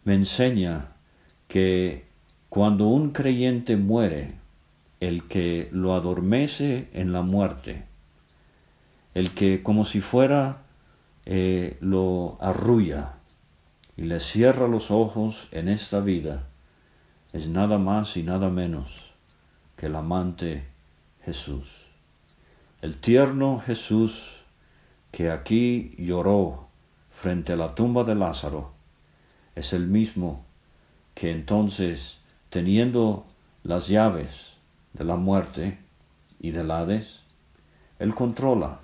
me 0.04 0.14
enseña 0.14 0.92
que 1.48 2.06
cuando 2.48 2.86
un 2.86 3.10
creyente 3.10 3.76
muere, 3.76 4.38
el 5.00 5.24
que 5.24 5.68
lo 5.72 5.94
adormece 5.94 6.88
en 6.92 7.12
la 7.12 7.22
muerte, 7.22 7.84
el 9.14 9.32
que 9.32 9.62
como 9.62 9.84
si 9.84 10.00
fuera 10.00 10.62
eh, 11.24 11.76
lo 11.80 12.36
arrulla 12.40 13.14
y 13.96 14.02
le 14.02 14.20
cierra 14.20 14.68
los 14.68 14.90
ojos 14.90 15.48
en 15.50 15.68
esta 15.68 16.00
vida, 16.00 16.46
es 17.32 17.48
nada 17.48 17.78
más 17.78 18.16
y 18.16 18.22
nada 18.22 18.48
menos 18.50 19.14
que 19.76 19.86
el 19.86 19.96
amante 19.96 20.64
Jesús. 21.24 21.75
El 22.86 22.98
tierno 22.98 23.58
Jesús 23.58 24.36
que 25.10 25.32
aquí 25.32 25.96
lloró 25.98 26.68
frente 27.10 27.54
a 27.54 27.56
la 27.56 27.74
tumba 27.74 28.04
de 28.04 28.14
Lázaro 28.14 28.74
es 29.56 29.72
el 29.72 29.88
mismo 29.88 30.44
que 31.12 31.32
entonces, 31.32 32.20
teniendo 32.48 33.26
las 33.64 33.88
llaves 33.88 34.58
de 34.92 35.02
la 35.02 35.16
muerte 35.16 35.78
y 36.38 36.52
del 36.52 36.70
Hades, 36.70 37.22
Él 37.98 38.14
controla 38.14 38.78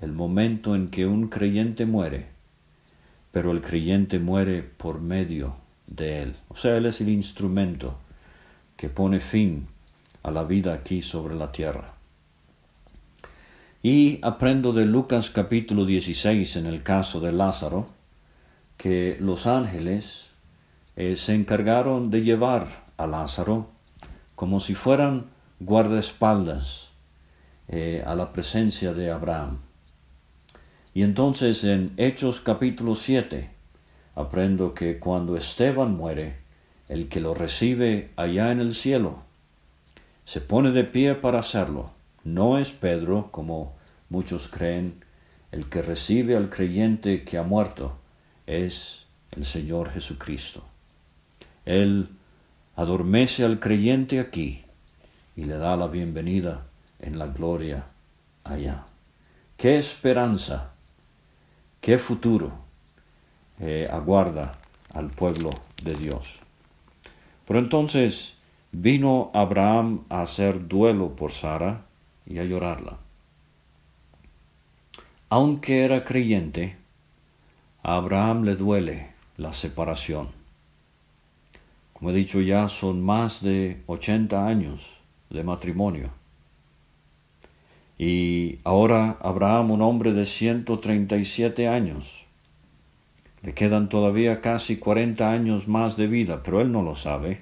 el 0.00 0.12
momento 0.12 0.74
en 0.74 0.88
que 0.88 1.04
un 1.04 1.28
creyente 1.28 1.84
muere, 1.84 2.28
pero 3.30 3.50
el 3.50 3.60
creyente 3.60 4.18
muere 4.18 4.62
por 4.62 5.02
medio 5.02 5.56
de 5.86 6.22
él. 6.22 6.36
O 6.48 6.56
sea, 6.56 6.78
él 6.78 6.86
es 6.86 7.02
el 7.02 7.10
instrumento 7.10 7.98
que 8.78 8.88
pone 8.88 9.20
fin 9.20 9.68
a 10.22 10.30
la 10.30 10.44
vida 10.44 10.72
aquí 10.72 11.02
sobre 11.02 11.34
la 11.34 11.52
tierra. 11.52 11.93
Y 13.86 14.18
aprendo 14.22 14.72
de 14.72 14.86
Lucas 14.86 15.28
capítulo 15.28 15.84
16 15.84 16.56
en 16.56 16.64
el 16.64 16.82
caso 16.82 17.20
de 17.20 17.32
Lázaro, 17.32 17.84
que 18.78 19.18
los 19.20 19.46
ángeles 19.46 20.28
eh, 20.96 21.16
se 21.16 21.34
encargaron 21.34 22.08
de 22.10 22.22
llevar 22.22 22.86
a 22.96 23.06
Lázaro 23.06 23.68
como 24.36 24.60
si 24.60 24.74
fueran 24.74 25.26
guardaespaldas 25.60 26.88
eh, 27.68 28.02
a 28.06 28.14
la 28.14 28.32
presencia 28.32 28.94
de 28.94 29.10
Abraham. 29.10 29.58
Y 30.94 31.02
entonces 31.02 31.62
en 31.64 31.92
Hechos 31.98 32.40
capítulo 32.40 32.94
7 32.94 33.50
aprendo 34.14 34.72
que 34.72 34.98
cuando 34.98 35.36
Esteban 35.36 35.94
muere, 35.94 36.38
el 36.88 37.10
que 37.10 37.20
lo 37.20 37.34
recibe 37.34 38.12
allá 38.16 38.50
en 38.50 38.60
el 38.60 38.72
cielo, 38.72 39.18
se 40.24 40.40
pone 40.40 40.70
de 40.70 40.84
pie 40.84 41.16
para 41.16 41.40
hacerlo. 41.40 41.93
No 42.24 42.58
es 42.58 42.72
Pedro, 42.72 43.28
como 43.30 43.74
muchos 44.08 44.48
creen, 44.48 45.04
el 45.52 45.68
que 45.68 45.82
recibe 45.82 46.36
al 46.36 46.48
creyente 46.48 47.22
que 47.22 47.36
ha 47.36 47.42
muerto, 47.42 47.98
es 48.46 49.04
el 49.30 49.44
Señor 49.44 49.90
Jesucristo. 49.90 50.64
Él 51.66 52.08
adormece 52.76 53.44
al 53.44 53.60
creyente 53.60 54.20
aquí 54.20 54.64
y 55.36 55.44
le 55.44 55.58
da 55.58 55.76
la 55.76 55.86
bienvenida 55.86 56.66
en 56.98 57.18
la 57.18 57.26
gloria 57.26 57.84
allá. 58.42 58.86
¡Qué 59.58 59.76
esperanza! 59.76 60.72
¿Qué 61.80 61.98
futuro 61.98 62.52
eh, 63.60 63.86
aguarda 63.92 64.58
al 64.94 65.10
pueblo 65.10 65.50
de 65.82 65.94
Dios? 65.94 66.38
Pero 67.46 67.58
entonces 67.58 68.34
vino 68.72 69.30
Abraham 69.34 70.04
a 70.08 70.22
hacer 70.22 70.66
duelo 70.66 71.14
por 71.14 71.30
Sara 71.30 71.84
y 72.26 72.38
a 72.38 72.44
llorarla. 72.44 72.98
Aunque 75.28 75.84
era 75.84 76.04
creyente, 76.04 76.76
a 77.82 77.96
Abraham 77.96 78.44
le 78.44 78.56
duele 78.56 79.08
la 79.36 79.52
separación. 79.52 80.28
Como 81.92 82.10
he 82.10 82.14
dicho 82.14 82.40
ya, 82.40 82.68
son 82.68 83.02
más 83.02 83.42
de 83.42 83.82
ochenta 83.86 84.46
años 84.46 84.88
de 85.30 85.42
matrimonio. 85.42 86.10
Y 87.98 88.58
ahora 88.64 89.18
Abraham, 89.20 89.72
un 89.72 89.82
hombre 89.82 90.12
de 90.12 90.26
137 90.26 91.68
años, 91.68 92.24
le 93.42 93.54
quedan 93.54 93.88
todavía 93.88 94.40
casi 94.40 94.76
40 94.76 95.30
años 95.30 95.68
más 95.68 95.96
de 95.96 96.06
vida, 96.06 96.42
pero 96.42 96.60
él 96.60 96.72
no 96.72 96.82
lo 96.82 96.96
sabe. 96.96 97.40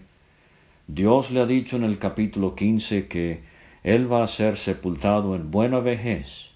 Dios 0.88 1.30
le 1.30 1.40
ha 1.40 1.46
dicho 1.46 1.76
en 1.76 1.84
el 1.84 1.98
capítulo 1.98 2.54
15 2.54 3.06
que 3.06 3.51
él 3.84 4.10
va 4.10 4.22
a 4.22 4.26
ser 4.26 4.56
sepultado 4.56 5.34
en 5.34 5.50
buena 5.50 5.80
vejez, 5.80 6.50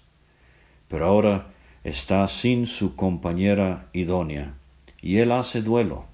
pero 0.87 1.05
ahora 1.05 1.47
está 1.83 2.25
sin 2.27 2.65
su 2.65 2.95
compañera 2.95 3.87
idónea, 3.93 4.53
y 5.01 5.17
él 5.17 5.31
hace 5.31 5.61
duelo. 5.61 6.05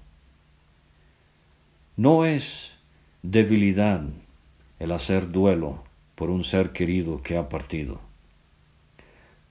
No 1.96 2.24
es 2.24 2.76
debilidad 3.22 4.02
el 4.78 4.92
hacer 4.92 5.30
duelo, 5.30 5.84
por 6.14 6.30
un 6.30 6.44
ser 6.44 6.72
querido 6.72 7.22
que 7.22 7.36
ha 7.36 7.48
partido. 7.48 8.00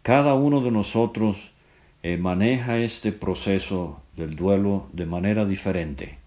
Cada 0.01 0.33
uno 0.33 0.61
de 0.61 0.71
nosotros 0.71 1.51
eh, 2.03 2.17
maneja 2.17 2.77
este 2.77 3.11
proceso 3.11 4.01
del 4.15 4.35
duelo 4.35 4.87
de 4.91 5.05
manera 5.05 5.45
diferente, 5.45 6.17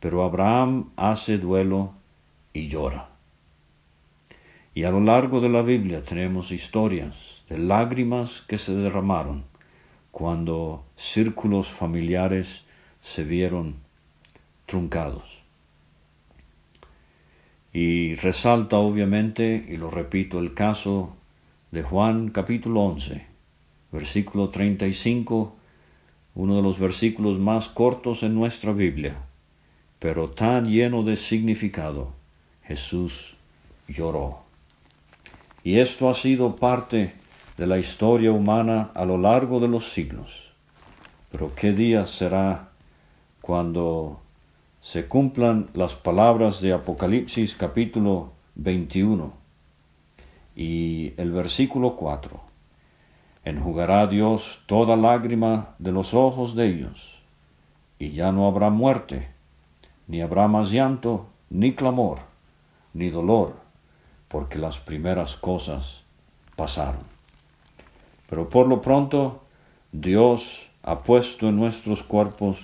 pero 0.00 0.24
Abraham 0.24 0.90
hace 0.96 1.38
duelo 1.38 1.92
y 2.52 2.68
llora. 2.68 3.15
Y 4.76 4.84
a 4.84 4.90
lo 4.90 5.00
largo 5.00 5.40
de 5.40 5.48
la 5.48 5.62
Biblia 5.62 6.02
tenemos 6.02 6.52
historias 6.52 7.42
de 7.48 7.56
lágrimas 7.56 8.42
que 8.42 8.58
se 8.58 8.74
derramaron 8.74 9.44
cuando 10.10 10.84
círculos 10.96 11.68
familiares 11.68 12.62
se 13.00 13.24
vieron 13.24 13.76
truncados. 14.66 15.42
Y 17.72 18.16
resalta 18.16 18.76
obviamente, 18.76 19.64
y 19.66 19.78
lo 19.78 19.90
repito, 19.90 20.40
el 20.40 20.52
caso 20.52 21.16
de 21.70 21.82
Juan 21.82 22.28
capítulo 22.28 22.82
11, 22.82 23.24
versículo 23.92 24.50
35, 24.50 25.56
uno 26.34 26.54
de 26.54 26.62
los 26.62 26.78
versículos 26.78 27.38
más 27.38 27.70
cortos 27.70 28.22
en 28.22 28.34
nuestra 28.34 28.72
Biblia, 28.72 29.16
pero 29.98 30.28
tan 30.28 30.66
lleno 30.66 31.02
de 31.02 31.16
significado. 31.16 32.12
Jesús 32.62 33.38
lloró. 33.88 34.45
Y 35.66 35.80
esto 35.80 36.08
ha 36.08 36.14
sido 36.14 36.54
parte 36.54 37.14
de 37.56 37.66
la 37.66 37.76
historia 37.76 38.30
humana 38.30 38.92
a 38.94 39.04
lo 39.04 39.18
largo 39.18 39.58
de 39.58 39.66
los 39.66 39.88
siglos. 39.88 40.52
Pero 41.32 41.56
¿qué 41.56 41.72
día 41.72 42.06
será 42.06 42.68
cuando 43.40 44.20
se 44.80 45.08
cumplan 45.08 45.68
las 45.74 45.96
palabras 45.96 46.60
de 46.60 46.72
Apocalipsis 46.72 47.56
capítulo 47.56 48.28
21 48.54 49.32
y 50.54 51.14
el 51.16 51.32
versículo 51.32 51.96
4. 51.96 52.40
Enjugará 53.44 54.06
Dios 54.06 54.60
toda 54.66 54.94
lágrima 54.94 55.74
de 55.80 55.90
los 55.90 56.14
ojos 56.14 56.54
de 56.54 56.68
ellos, 56.68 57.20
y 57.98 58.10
ya 58.10 58.30
no 58.30 58.46
habrá 58.46 58.70
muerte, 58.70 59.26
ni 60.06 60.22
habrá 60.22 60.46
más 60.46 60.70
llanto, 60.70 61.26
ni 61.50 61.74
clamor, 61.74 62.20
ni 62.94 63.10
dolor, 63.10 63.65
porque 64.36 64.58
las 64.58 64.76
primeras 64.76 65.34
cosas 65.34 66.02
pasaron. 66.56 67.00
Pero 68.28 68.50
por 68.50 68.66
lo 68.68 68.82
pronto, 68.82 69.42
Dios 69.92 70.66
ha 70.82 70.98
puesto 70.98 71.48
en 71.48 71.56
nuestros 71.56 72.02
cuerpos 72.02 72.58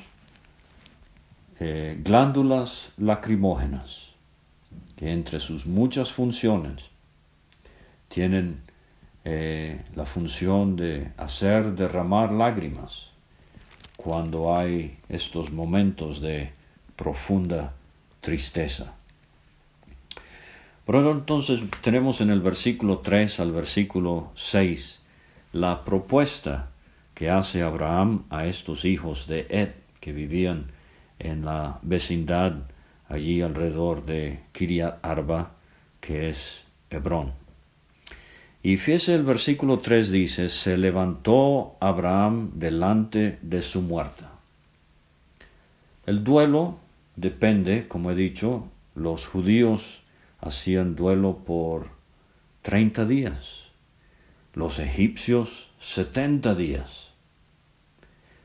eh, 1.61 1.99
glándulas 2.05 2.93
lacrimógenas, 2.99 4.11
que 4.97 5.13
entre 5.13 5.41
sus 5.41 5.65
muchas 5.65 6.13
funciones 6.13 6.91
tienen 8.09 8.61
eh, 9.25 9.83
la 9.95 10.05
función 10.05 10.77
de 10.77 11.11
hacer 11.17 11.73
derramar 11.73 12.33
lágrimas 12.33 13.13
cuando 13.97 14.55
hay 14.55 14.99
estos 15.09 15.51
momentos 15.51 16.21
de 16.21 16.53
profunda 16.97 17.73
tristeza. 18.21 18.93
Pero 20.85 21.13
entonces 21.13 21.61
tenemos 21.81 22.21
en 22.21 22.31
el 22.31 22.41
versículo 22.41 22.99
3 22.99 23.41
al 23.41 23.53
versículo 23.53 24.33
6 24.35 25.01
la 25.53 25.85
propuesta 25.85 26.71
que 27.15 27.31
hace 27.31 27.63
Abraham 27.63 28.25
a 28.31 28.47
estos 28.47 28.85
hijos 28.85 29.27
de 29.27 29.47
Ed 29.49 29.71
que 30.01 30.13
vivían 30.13 30.73
en 31.19 31.45
la 31.45 31.79
vecindad 31.83 32.55
allí 33.09 33.43
alrededor 33.43 34.05
de 34.05 34.41
Kiriat 34.53 35.05
Arba, 35.05 35.53
que 36.01 36.29
es 36.29 36.65
Hebrón. 36.91 37.33
Y 38.63 38.77
fíjese 38.77 39.15
el 39.15 39.23
versículo 39.23 39.81
3 39.81 40.11
dice, 40.11 40.49
se 40.49 40.79
levantó 40.79 41.77
Abraham 41.81 42.53
delante 42.55 43.39
de 43.43 43.61
su 43.61 43.83
muerta. 43.83 44.31
El 46.07 46.25
duelo 46.25 46.79
depende, 47.17 47.87
como 47.87 48.11
he 48.11 48.15
dicho, 48.15 48.69
los 48.95 49.27
judíos 49.27 50.02
hacían 50.43 50.97
duelo 50.97 51.39
por 51.39 51.91
30 52.63 53.07
días, 53.07 53.71
los 54.53 54.79
egipcios 54.81 55.71
70 55.79 56.55
días. 56.57 57.13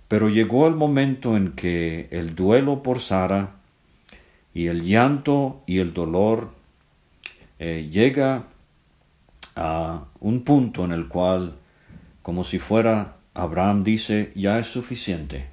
Pero 0.08 0.30
llegó 0.30 0.68
el 0.68 0.76
momento 0.76 1.36
en 1.36 1.52
que 1.54 2.08
el 2.12 2.36
duelo 2.36 2.82
por 2.82 3.02
Sara 3.02 3.56
y 4.54 4.68
el 4.68 4.84
llanto 4.84 5.64
y 5.66 5.80
el 5.80 5.94
dolor 5.94 6.52
eh, 7.60 7.90
llega 7.92 8.46
a 9.56 10.06
un 10.20 10.44
punto 10.44 10.86
en 10.86 10.92
el 10.92 11.08
cual, 11.08 11.58
como 12.22 12.44
si 12.44 12.60
fuera 12.60 13.18
Abraham 13.34 13.84
dice, 13.84 14.32
ya 14.36 14.60
es 14.60 14.68
suficiente. 14.68 15.48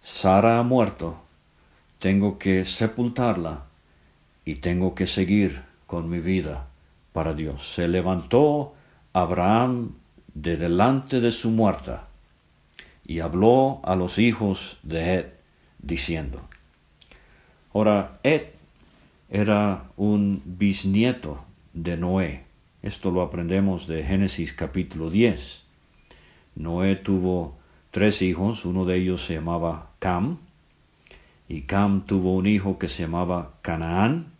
Sara 0.00 0.58
ha 0.58 0.62
muerto, 0.62 1.18
tengo 1.98 2.38
que 2.38 2.66
sepultarla 2.66 3.64
y 4.44 4.56
tengo 4.56 4.94
que 4.94 5.06
seguir 5.06 5.62
con 5.86 6.08
mi 6.08 6.20
vida 6.20 6.66
para 7.12 7.32
Dios. 7.32 7.74
Se 7.74 7.88
levantó 7.88 8.74
Abraham 9.12 9.94
de 10.34 10.56
delante 10.56 11.20
de 11.20 11.30
su 11.30 11.50
muerta 11.50 12.08
y 13.06 13.20
habló 13.20 13.80
a 13.84 13.94
los 13.96 14.18
hijos 14.18 14.78
de 14.82 15.14
Ed, 15.14 15.26
diciendo. 15.78 16.40
Ahora, 17.72 18.18
Ed 18.22 18.48
era 19.30 19.84
un 19.96 20.42
bisnieto 20.44 21.44
de 21.72 21.96
Noé. 21.96 22.44
Esto 22.82 23.10
lo 23.10 23.22
aprendemos 23.22 23.86
de 23.86 24.02
Génesis 24.02 24.52
capítulo 24.52 25.10
10. 25.10 25.62
Noé 26.56 26.96
tuvo 26.96 27.56
tres 27.90 28.22
hijos, 28.22 28.64
uno 28.64 28.84
de 28.84 28.96
ellos 28.96 29.24
se 29.24 29.34
llamaba 29.34 29.90
Cam, 29.98 30.38
y 31.48 31.62
Cam 31.62 32.06
tuvo 32.06 32.34
un 32.34 32.46
hijo 32.46 32.78
que 32.78 32.88
se 32.88 33.02
llamaba 33.02 33.54
Canaán, 33.62 34.33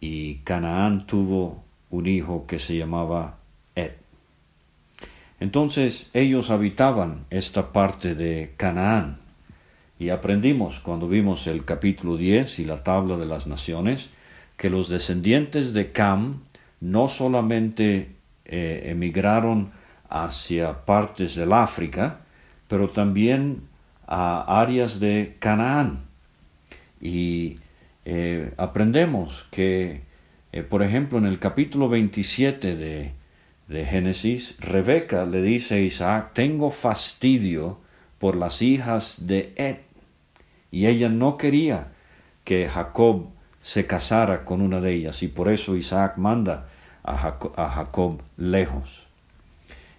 y 0.00 0.36
Canaán 0.36 1.06
tuvo 1.06 1.64
un 1.90 2.06
hijo 2.06 2.46
que 2.46 2.58
se 2.58 2.76
llamaba 2.76 3.38
Ed. 3.74 3.92
Entonces 5.40 6.10
ellos 6.14 6.50
habitaban 6.50 7.26
esta 7.30 7.72
parte 7.72 8.14
de 8.14 8.54
Canaán, 8.56 9.18
y 9.98 10.10
aprendimos 10.10 10.80
cuando 10.80 11.08
vimos 11.08 11.46
el 11.46 11.64
capítulo 11.64 12.16
10 12.16 12.58
y 12.58 12.64
la 12.66 12.82
tabla 12.82 13.16
de 13.16 13.24
las 13.24 13.46
naciones, 13.46 14.10
que 14.56 14.68
los 14.68 14.88
descendientes 14.88 15.72
de 15.72 15.92
Cam 15.92 16.42
no 16.80 17.08
solamente 17.08 18.10
eh, 18.44 18.82
emigraron 18.86 19.70
hacia 20.10 20.84
partes 20.84 21.34
del 21.34 21.52
África, 21.52 22.20
pero 22.68 22.90
también 22.90 23.62
a 24.06 24.60
áreas 24.60 25.00
de 25.00 25.36
Canaán. 25.38 26.04
Y 27.00 27.58
eh, 28.08 28.52
aprendemos 28.56 29.48
que, 29.50 30.02
eh, 30.52 30.62
por 30.62 30.84
ejemplo, 30.84 31.18
en 31.18 31.26
el 31.26 31.40
capítulo 31.40 31.88
27 31.88 32.76
de, 32.76 33.12
de 33.66 33.84
Génesis, 33.84 34.54
Rebeca 34.60 35.26
le 35.26 35.42
dice 35.42 35.74
a 35.74 35.80
Isaac, 35.80 36.30
tengo 36.32 36.70
fastidio 36.70 37.80
por 38.20 38.36
las 38.36 38.62
hijas 38.62 39.26
de 39.26 39.52
Ed. 39.56 39.78
Y 40.70 40.86
ella 40.86 41.08
no 41.08 41.36
quería 41.36 41.88
que 42.44 42.68
Jacob 42.68 43.26
se 43.60 43.88
casara 43.88 44.44
con 44.44 44.62
una 44.62 44.80
de 44.80 44.94
ellas 44.94 45.24
y 45.24 45.26
por 45.26 45.50
eso 45.50 45.74
Isaac 45.74 46.16
manda 46.16 46.68
a 47.02 47.16
Jacob, 47.16 48.22
lejos. 48.36 49.08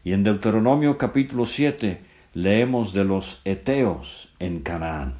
Y 0.05 0.13
en 0.13 0.23
Deuteronomio 0.23 0.97
capítulo 0.97 1.45
7 1.45 1.99
leemos 2.33 2.93
de 2.93 3.03
los 3.03 3.41
Eteos 3.43 4.29
en 4.39 4.61
Canaán. 4.61 5.15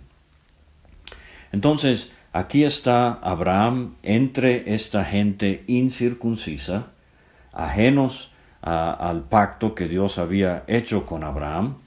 Entonces, 1.52 2.14
aquí 2.34 2.64
está 2.64 3.14
Abraham 3.14 3.96
entre 4.04 4.74
esta 4.74 5.04
gente 5.06 5.64
incircuncisa, 5.68 6.88
ajenos 7.54 8.32
al 8.62 9.24
pacto 9.24 9.74
que 9.76 9.88
Dios 9.88 10.18
había 10.18 10.64
hecho 10.68 11.06
con 11.06 11.24
Abraham, 11.24 11.78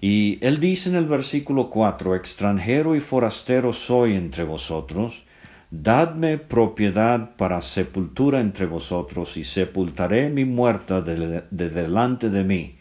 y 0.00 0.38
él 0.44 0.60
dice 0.60 0.90
en 0.90 0.96
el 0.96 1.06
versículo 1.06 1.70
4, 1.70 2.14
extranjero 2.14 2.94
y 2.94 3.00
forastero 3.00 3.72
soy 3.72 4.14
entre 4.14 4.44
vosotros, 4.44 5.24
Dadme 5.76 6.38
propiedad 6.38 7.34
para 7.34 7.60
sepultura 7.60 8.38
entre 8.38 8.64
vosotros, 8.64 9.36
y 9.36 9.42
sepultaré 9.42 10.28
mi 10.28 10.44
muerta 10.44 11.00
de, 11.00 11.42
delante 11.50 12.30
de 12.30 12.44
mí. 12.44 12.76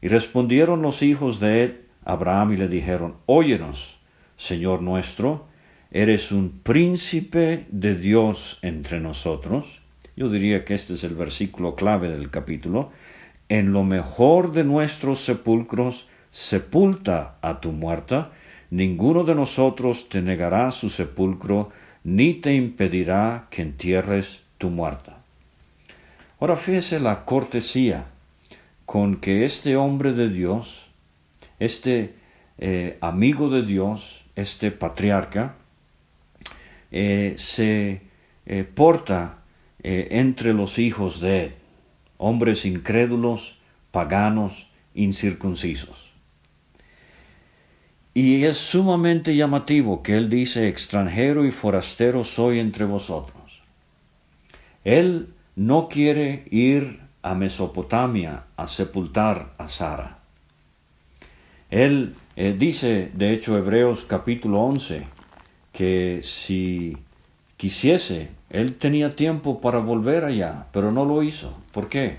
Y 0.00 0.08
respondieron 0.08 0.80
los 0.80 1.02
hijos 1.02 1.38
de 1.38 1.64
Ed 1.64 1.72
Abraham 2.06 2.54
y 2.54 2.56
le 2.56 2.68
dijeron, 2.68 3.16
Óyenos, 3.26 3.98
Señor 4.36 4.80
nuestro, 4.80 5.47
eres 5.90 6.32
un 6.32 6.60
príncipe 6.62 7.66
de 7.70 7.94
Dios 7.94 8.58
entre 8.62 9.00
nosotros. 9.00 9.80
Yo 10.16 10.28
diría 10.28 10.64
que 10.64 10.74
este 10.74 10.94
es 10.94 11.04
el 11.04 11.14
versículo 11.14 11.74
clave 11.74 12.08
del 12.08 12.30
capítulo. 12.30 12.90
En 13.48 13.72
lo 13.72 13.84
mejor 13.84 14.52
de 14.52 14.64
nuestros 14.64 15.20
sepulcros, 15.20 16.06
sepulta 16.30 17.36
a 17.40 17.60
tu 17.60 17.72
muerta, 17.72 18.32
ninguno 18.70 19.24
de 19.24 19.34
nosotros 19.34 20.08
te 20.08 20.20
negará 20.20 20.70
su 20.70 20.90
sepulcro, 20.90 21.70
ni 22.04 22.34
te 22.34 22.54
impedirá 22.54 23.46
que 23.50 23.62
entierres 23.62 24.40
tu 24.58 24.68
muerta. 24.68 25.18
Ahora 26.40 26.56
fíjese 26.56 27.00
la 27.00 27.24
cortesía 27.24 28.06
con 28.84 29.16
que 29.16 29.44
este 29.44 29.76
hombre 29.76 30.12
de 30.12 30.28
Dios, 30.28 30.86
este 31.58 32.14
eh, 32.58 32.98
amigo 33.00 33.48
de 33.48 33.62
Dios, 33.62 34.24
este 34.36 34.70
patriarca, 34.70 35.56
eh, 36.90 37.34
se 37.36 38.02
eh, 38.46 38.64
porta 38.64 39.34
entre 39.80 40.54
los 40.54 40.80
hijos 40.80 41.20
de 41.20 41.54
hombres 42.16 42.66
incrédulos, 42.66 43.58
paganos, 43.92 44.68
incircuncisos. 44.92 46.12
Y 48.12 48.44
es 48.44 48.56
sumamente 48.56 49.36
llamativo 49.36 50.02
que 50.02 50.16
él 50.16 50.28
dice, 50.28 50.66
extranjero 50.66 51.46
y 51.46 51.52
forastero 51.52 52.24
soy 52.24 52.58
entre 52.58 52.84
vosotros. 52.84 53.62
Él 54.82 55.28
no 55.54 55.88
quiere 55.88 56.44
ir 56.50 57.00
a 57.22 57.34
Mesopotamia 57.34 58.46
a 58.56 58.66
sepultar 58.66 59.54
a 59.58 59.68
Sara. 59.68 60.18
Él 61.70 62.14
eh, 62.36 62.54
dice, 62.58 63.10
de 63.14 63.32
hecho, 63.32 63.56
Hebreos 63.56 64.04
capítulo 64.04 64.60
11, 64.62 65.04
que 65.78 66.22
si 66.24 66.98
quisiese, 67.56 68.30
él 68.50 68.74
tenía 68.74 69.14
tiempo 69.14 69.60
para 69.60 69.78
volver 69.78 70.24
allá, 70.24 70.66
pero 70.72 70.90
no 70.90 71.04
lo 71.04 71.22
hizo. 71.22 71.56
¿Por 71.70 71.88
qué? 71.88 72.16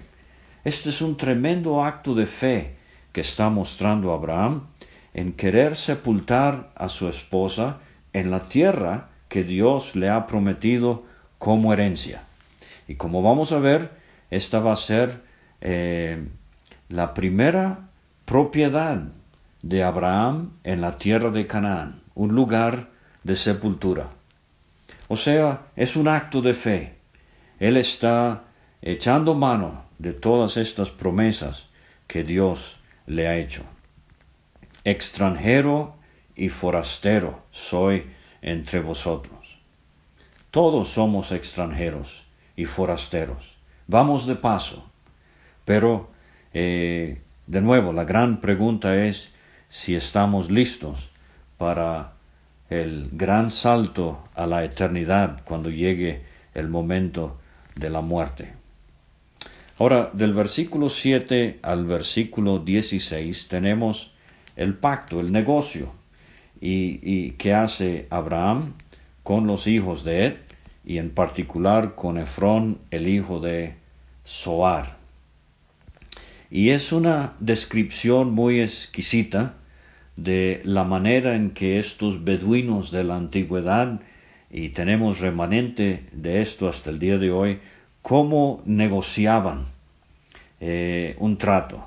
Este 0.64 0.92
es 0.92 1.02
un 1.02 1.18
tremendo 1.18 1.84
acto 1.84 2.16
de 2.16 2.26
fe 2.26 2.78
que 3.12 3.20
está 3.20 3.50
mostrando 3.50 4.14
Abraham 4.14 4.68
en 5.14 5.34
querer 5.34 5.76
sepultar 5.76 6.72
a 6.74 6.88
su 6.88 7.10
esposa 7.10 7.80
en 8.14 8.32
la 8.32 8.48
tierra 8.48 9.10
que 9.28 9.44
Dios 9.44 9.94
le 9.98 10.08
ha 10.08 10.26
prometido 10.26 11.04
como 11.38 11.74
herencia. 11.74 12.22
Y 12.88 12.96
como 12.96 13.22
vamos 13.22 13.52
a 13.52 13.60
ver, 13.60 13.92
esta 14.32 14.62
va 14.62 14.72
a 14.72 14.78
ser 14.78 15.22
eh, 15.60 16.30
la 16.88 17.14
primera 17.14 17.90
propiedad 18.24 19.02
de 19.62 19.84
Abraham 19.84 20.52
en 20.64 20.80
la 20.80 20.98
tierra 20.98 21.30
de 21.30 21.46
Canaán, 21.46 22.04
un 22.16 22.34
lugar 22.34 22.89
de 23.24 23.36
sepultura. 23.36 24.10
O 25.08 25.16
sea, 25.16 25.68
es 25.76 25.96
un 25.96 26.08
acto 26.08 26.42
de 26.42 26.54
fe. 26.54 26.96
Él 27.60 27.78
está 27.78 28.44
echando 28.82 29.36
mano 29.36 29.86
de 29.98 30.14
todas 30.14 30.58
estas 30.58 30.92
promesas 30.92 31.68
que 32.08 32.24
Dios 32.24 32.80
le 33.06 33.28
ha 33.28 33.38
hecho 33.38 33.64
extranjero 34.84 35.96
y 36.36 36.50
forastero 36.50 37.44
soy 37.52 38.08
entre 38.42 38.80
vosotros. 38.80 39.60
Todos 40.52 40.90
somos 40.90 41.32
extranjeros 41.32 42.26
y 42.56 42.66
forasteros. 42.66 43.58
Vamos 43.88 44.26
de 44.26 44.36
paso. 44.36 44.90
Pero, 45.66 46.10
eh, 46.54 47.22
de 47.46 47.62
nuevo, 47.62 47.94
la 47.94 48.04
gran 48.04 48.42
pregunta 48.42 48.96
es, 49.06 49.32
si 49.68 49.96
estamos 49.96 50.50
listos 50.50 51.12
para 51.58 52.14
el 52.70 53.10
gran 53.12 53.50
salto 53.50 54.24
a 54.36 54.46
la 54.46 54.64
eternidad 54.64 55.42
cuando 55.44 55.70
llegue 55.70 56.22
el 56.54 56.70
momento 56.70 57.40
de 57.76 57.90
la 57.90 58.02
muerte. 58.02 58.54
Ahora, 59.80 60.12
del 60.14 60.34
versículo 60.34 60.90
7 60.90 61.60
al 61.62 61.86
versículo 61.86 62.60
16 62.60 63.48
tenemos 63.48 64.12
el 64.56 64.76
pacto, 64.76 65.20
el 65.20 65.32
negocio, 65.32 65.92
y, 66.60 67.00
y 67.02 67.32
que 67.32 67.54
hace 67.54 68.06
Abraham 68.10 68.74
con 69.24 69.48
los 69.48 69.68
hijos 69.68 70.04
de 70.04 70.26
Ed, 70.26 70.34
y 70.86 70.98
en 70.98 71.12
particular 71.12 71.96
con 71.96 72.18
Efrón, 72.18 72.80
el 72.92 73.08
hijo 73.08 73.40
de 73.40 73.76
Soar. 74.24 74.98
Y 76.52 76.72
es 76.72 76.92
una 76.92 77.36
descripción 77.40 78.34
muy 78.34 78.60
exquisita 78.60 79.59
de 80.24 80.62
la 80.64 80.84
manera 80.84 81.36
en 81.36 81.52
que 81.52 81.80
estos 81.80 82.24
beduinos 82.24 82.92
de 82.92 83.04
la 83.04 83.16
antigüedad, 83.16 84.02
y 84.52 84.70
tenemos 84.70 85.20
remanente 85.20 86.06
de 86.12 86.42
esto 86.42 86.68
hasta 86.68 86.90
el 86.90 87.00
día 87.00 87.18
de 87.18 87.32
hoy, 87.32 87.60
cómo 88.02 88.62
negociaban 88.66 89.66
eh, 90.60 91.16
un 91.20 91.38
trato. 91.38 91.86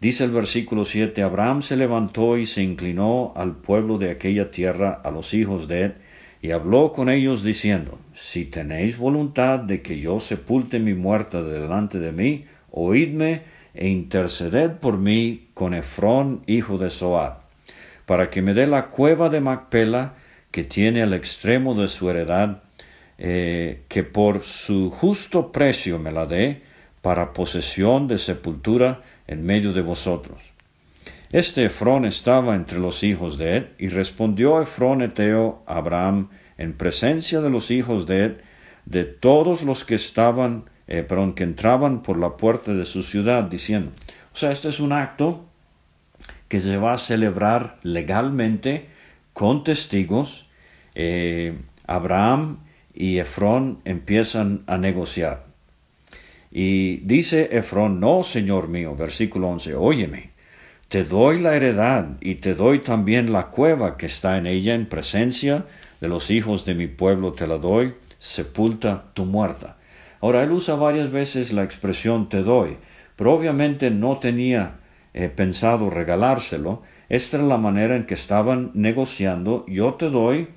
Dice 0.00 0.24
el 0.24 0.30
versículo 0.30 0.84
7, 0.84 1.22
Abraham 1.22 1.62
se 1.62 1.76
levantó 1.76 2.36
y 2.36 2.46
se 2.46 2.62
inclinó 2.62 3.32
al 3.36 3.56
pueblo 3.56 3.98
de 3.98 4.10
aquella 4.10 4.50
tierra, 4.50 5.00
a 5.04 5.10
los 5.10 5.32
hijos 5.34 5.68
de 5.68 5.82
él, 5.82 5.94
y 6.40 6.50
habló 6.50 6.90
con 6.90 7.08
ellos 7.08 7.44
diciendo, 7.44 7.98
Si 8.12 8.46
tenéis 8.46 8.98
voluntad 8.98 9.60
de 9.60 9.80
que 9.80 10.00
yo 10.00 10.18
sepulte 10.18 10.80
mi 10.80 10.94
muerta 10.94 11.42
delante 11.42 12.00
de 12.00 12.10
mí, 12.10 12.46
oídme 12.72 13.42
e 13.74 13.88
interceded 13.88 14.72
por 14.72 14.98
mí 14.98 15.48
con 15.54 15.72
Efrón, 15.72 16.42
hijo 16.46 16.78
de 16.78 16.90
Soar, 16.90 17.41
para 18.12 18.28
que 18.28 18.42
me 18.42 18.52
dé 18.52 18.66
la 18.66 18.88
cueva 18.88 19.30
de 19.30 19.40
Macpela, 19.40 20.16
que 20.50 20.64
tiene 20.64 21.00
al 21.00 21.14
extremo 21.14 21.72
de 21.74 21.88
su 21.88 22.10
heredad, 22.10 22.62
eh, 23.16 23.84
que 23.88 24.02
por 24.02 24.42
su 24.42 24.90
justo 24.90 25.50
precio 25.50 25.98
me 25.98 26.12
la 26.12 26.26
dé, 26.26 26.60
para 27.00 27.32
posesión 27.32 28.08
de 28.08 28.18
sepultura 28.18 29.00
en 29.26 29.46
medio 29.46 29.72
de 29.72 29.80
vosotros. 29.80 30.42
Este 31.30 31.64
Efrón 31.64 32.04
estaba 32.04 32.54
entre 32.54 32.78
los 32.80 33.02
hijos 33.02 33.38
de 33.38 33.56
Ed, 33.56 33.66
y 33.78 33.88
respondió 33.88 34.60
Efrón 34.60 35.00
Eteo 35.00 35.62
a 35.66 35.78
Abraham 35.78 36.28
en 36.58 36.74
presencia 36.74 37.40
de 37.40 37.48
los 37.48 37.70
hijos 37.70 38.06
de 38.06 38.24
Ed, 38.26 38.32
de 38.84 39.04
todos 39.04 39.62
los 39.62 39.86
que 39.86 39.94
estaban, 39.94 40.68
eh, 40.86 41.02
perdón, 41.02 41.32
que 41.32 41.44
entraban 41.44 42.02
por 42.02 42.18
la 42.18 42.36
puerta 42.36 42.74
de 42.74 42.84
su 42.84 43.02
ciudad, 43.02 43.44
diciendo, 43.44 43.92
o 44.34 44.36
sea, 44.36 44.50
este 44.50 44.68
es 44.68 44.80
un 44.80 44.92
acto 44.92 45.46
que 46.52 46.60
se 46.60 46.76
va 46.76 46.92
a 46.92 46.98
celebrar 46.98 47.78
legalmente 47.82 48.88
con 49.32 49.64
testigos. 49.64 50.50
Eh, 50.94 51.56
Abraham 51.86 52.58
y 52.92 53.20
Efrón 53.20 53.78
empiezan 53.86 54.62
a 54.66 54.76
negociar. 54.76 55.46
Y 56.50 56.98
dice 57.06 57.48
Efrón, 57.52 58.00
no, 58.00 58.22
Señor 58.22 58.68
mío, 58.68 58.94
versículo 58.94 59.48
11, 59.48 59.76
óyeme, 59.76 60.32
te 60.88 61.04
doy 61.04 61.40
la 61.40 61.56
heredad 61.56 62.18
y 62.20 62.34
te 62.34 62.54
doy 62.54 62.80
también 62.80 63.32
la 63.32 63.46
cueva 63.46 63.96
que 63.96 64.04
está 64.04 64.36
en 64.36 64.46
ella 64.46 64.74
en 64.74 64.84
presencia 64.84 65.64
de 66.02 66.08
los 66.08 66.30
hijos 66.30 66.66
de 66.66 66.74
mi 66.74 66.86
pueblo 66.86 67.32
te 67.32 67.46
la 67.46 67.56
doy, 67.56 67.94
sepulta 68.18 69.04
tu 69.14 69.24
muerta. 69.24 69.78
Ahora, 70.20 70.42
él 70.42 70.50
usa 70.50 70.74
varias 70.74 71.10
veces 71.10 71.54
la 71.54 71.64
expresión 71.64 72.28
te 72.28 72.42
doy, 72.42 72.76
pero 73.16 73.32
obviamente 73.32 73.90
no 73.90 74.18
tenía 74.18 74.81
pensado 75.12 75.90
regalárselo. 75.90 76.82
Esta 77.08 77.36
era 77.36 77.46
la 77.46 77.58
manera 77.58 77.96
en 77.96 78.06
que 78.06 78.14
estaban 78.14 78.70
negociando, 78.74 79.66
yo 79.68 79.94
te 79.94 80.08
doy, 80.08 80.48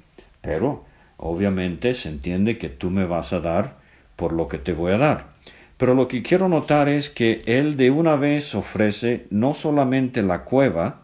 pero 0.41 0.85
obviamente 1.17 1.93
se 1.93 2.09
entiende 2.09 2.57
que 2.57 2.69
tú 2.69 2.89
me 2.89 3.05
vas 3.05 3.33
a 3.33 3.39
dar 3.39 3.77
por 4.15 4.31
lo 4.31 4.47
que 4.47 4.57
te 4.57 4.73
voy 4.73 4.93
a 4.93 4.97
dar. 4.97 5.35
Pero 5.77 5.93
lo 5.93 6.07
que 6.07 6.23
quiero 6.23 6.47
notar 6.47 6.87
es 6.87 7.09
que 7.09 7.41
él 7.45 7.75
de 7.75 7.91
una 7.91 8.15
vez 8.15 8.55
ofrece 8.55 9.25
no 9.29 9.53
solamente 9.53 10.21
la 10.21 10.43
cueva, 10.43 11.01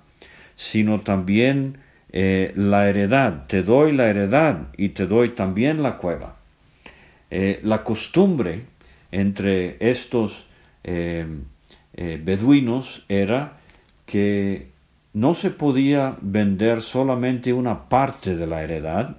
sino 0.55 1.01
también 1.01 1.79
eh, 2.11 2.53
la 2.55 2.87
heredad. 2.87 3.45
Te 3.47 3.63
doy 3.63 3.91
la 3.91 4.09
heredad 4.09 4.67
y 4.77 4.89
te 4.89 5.07
doy 5.07 5.29
también 5.29 5.83
la 5.83 5.97
cueva. 5.97 6.37
Eh, 7.29 7.59
la 7.63 7.83
costumbre 7.83 8.65
entre 9.11 9.77
estos 9.79 10.45
eh, 10.83 11.25
beduinos 11.93 13.05
era 13.09 13.57
que 14.05 14.71
no 15.13 15.33
se 15.33 15.49
podía 15.49 16.17
vender 16.21 16.81
solamente 16.81 17.53
una 17.53 17.89
parte 17.89 18.35
de 18.35 18.47
la 18.47 18.63
heredad, 18.63 19.17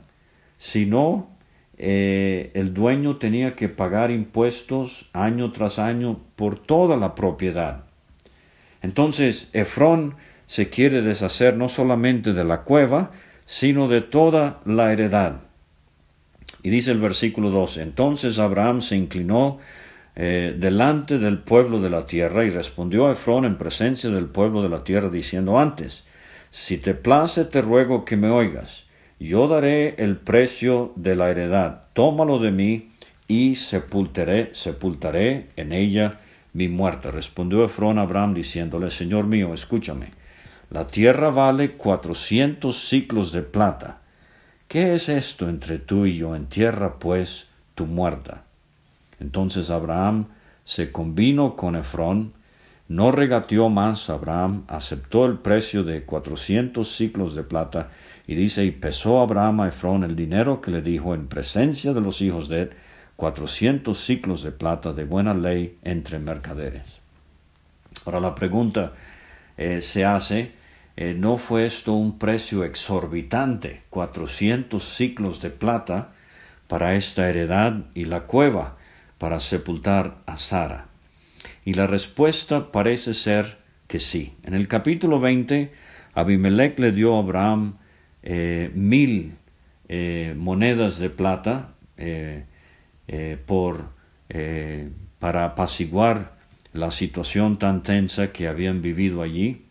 sino 0.58 1.28
eh, 1.76 2.50
el 2.54 2.72
dueño 2.72 3.16
tenía 3.16 3.56
que 3.56 3.68
pagar 3.68 4.10
impuestos 4.10 5.10
año 5.12 5.50
tras 5.50 5.78
año 5.78 6.20
por 6.36 6.58
toda 6.58 6.96
la 6.96 7.14
propiedad. 7.14 7.84
Entonces 8.82 9.48
Efrón 9.52 10.14
se 10.46 10.68
quiere 10.68 11.02
deshacer 11.02 11.56
no 11.56 11.68
solamente 11.68 12.32
de 12.32 12.44
la 12.44 12.62
cueva, 12.62 13.10
sino 13.44 13.88
de 13.88 14.00
toda 14.00 14.60
la 14.64 14.92
heredad. 14.92 15.40
Y 16.62 16.70
dice 16.70 16.92
el 16.92 17.00
versículo 17.00 17.50
12, 17.50 17.82
entonces 17.82 18.38
Abraham 18.38 18.80
se 18.82 18.96
inclinó 18.96 19.58
eh, 20.14 20.54
delante 20.58 21.18
del 21.18 21.38
pueblo 21.38 21.80
de 21.80 21.90
la 21.90 22.06
tierra 22.06 22.44
y 22.44 22.50
respondió 22.50 23.06
a 23.06 23.12
Efrón 23.12 23.44
en 23.44 23.56
presencia 23.56 24.10
del 24.10 24.26
pueblo 24.26 24.62
de 24.62 24.68
la 24.68 24.84
tierra 24.84 25.08
diciendo 25.08 25.58
antes, 25.58 26.04
si 26.50 26.78
te 26.78 26.94
place 26.94 27.44
te 27.44 27.62
ruego 27.62 28.04
que 28.04 28.16
me 28.16 28.28
oigas 28.28 28.84
yo 29.22 29.46
daré 29.46 29.94
el 29.98 30.16
precio 30.16 30.92
de 30.96 31.14
la 31.14 31.30
heredad, 31.30 31.84
tómalo 31.92 32.40
de 32.40 32.50
mí 32.50 32.90
y 33.28 33.54
sepultaré, 33.54 34.50
sepultaré 34.52 35.50
en 35.54 35.72
ella 35.72 36.18
mi 36.52 36.68
muerte. 36.68 37.12
Respondió 37.12 37.64
Efrón 37.64 38.00
a 38.00 38.02
Abraham 38.02 38.34
diciéndole, 38.34 38.90
Señor 38.90 39.26
mío, 39.26 39.54
escúchame, 39.54 40.08
la 40.70 40.88
tierra 40.88 41.30
vale 41.30 41.72
cuatrocientos 41.72 42.88
ciclos 42.88 43.30
de 43.30 43.42
plata. 43.42 44.00
¿Qué 44.66 44.94
es 44.94 45.08
esto 45.08 45.48
entre 45.48 45.78
tú 45.78 46.04
y 46.04 46.16
yo? 46.16 46.34
En 46.34 46.46
tierra, 46.46 46.98
pues, 46.98 47.46
tu 47.76 47.86
muerta. 47.86 48.42
Entonces 49.22 49.70
Abraham 49.70 50.26
se 50.64 50.90
convino 50.90 51.54
con 51.54 51.76
Efrón, 51.76 52.32
no 52.88 53.12
regateó 53.12 53.68
más 53.68 54.10
Abraham, 54.10 54.64
aceptó 54.66 55.26
el 55.26 55.38
precio 55.38 55.84
de 55.84 56.02
cuatrocientos 56.02 56.96
ciclos 56.96 57.36
de 57.36 57.44
plata 57.44 57.90
y 58.26 58.34
dice, 58.34 58.64
y 58.64 58.72
pesó 58.72 59.20
Abraham 59.20 59.60
a 59.60 59.68
Efrón 59.68 60.02
el 60.02 60.16
dinero 60.16 60.60
que 60.60 60.72
le 60.72 60.82
dijo 60.82 61.14
en 61.14 61.28
presencia 61.28 61.92
de 61.92 62.00
los 62.00 62.20
hijos 62.20 62.48
de 62.48 62.62
él, 62.62 62.70
cuatrocientos 63.14 63.98
ciclos 63.98 64.42
de 64.42 64.50
plata 64.50 64.92
de 64.92 65.04
buena 65.04 65.34
ley 65.34 65.78
entre 65.84 66.18
mercaderes. 66.18 67.00
Ahora 68.04 68.18
la 68.18 68.34
pregunta 68.34 68.92
eh, 69.56 69.80
se 69.80 70.04
hace, 70.04 70.50
eh, 70.96 71.14
¿no 71.16 71.38
fue 71.38 71.64
esto 71.64 71.92
un 71.92 72.18
precio 72.18 72.64
exorbitante, 72.64 73.84
cuatrocientos 73.88 74.82
ciclos 74.82 75.40
de 75.40 75.50
plata 75.50 76.10
para 76.66 76.96
esta 76.96 77.30
heredad 77.30 77.84
y 77.94 78.06
la 78.06 78.22
cueva 78.22 78.78
para 79.22 79.38
sepultar 79.38 80.16
a 80.26 80.34
Sara? 80.34 80.88
Y 81.64 81.74
la 81.74 81.86
respuesta 81.86 82.72
parece 82.72 83.14
ser 83.14 83.58
que 83.86 84.00
sí. 84.00 84.34
En 84.42 84.52
el 84.52 84.66
capítulo 84.66 85.20
20, 85.20 85.70
Abimelech 86.14 86.76
le 86.80 86.90
dio 86.90 87.14
a 87.14 87.20
Abraham 87.20 87.76
eh, 88.24 88.72
mil 88.74 89.34
eh, 89.88 90.34
monedas 90.36 90.98
de 90.98 91.08
plata 91.08 91.74
eh, 91.96 92.46
por, 93.46 93.90
para 95.20 95.44
apaciguar 95.44 96.36
la 96.72 96.90
situación 96.90 97.60
tan 97.60 97.84
tensa 97.84 98.32
que 98.32 98.48
habían 98.48 98.82
vivido 98.82 99.22
allí. 99.22 99.66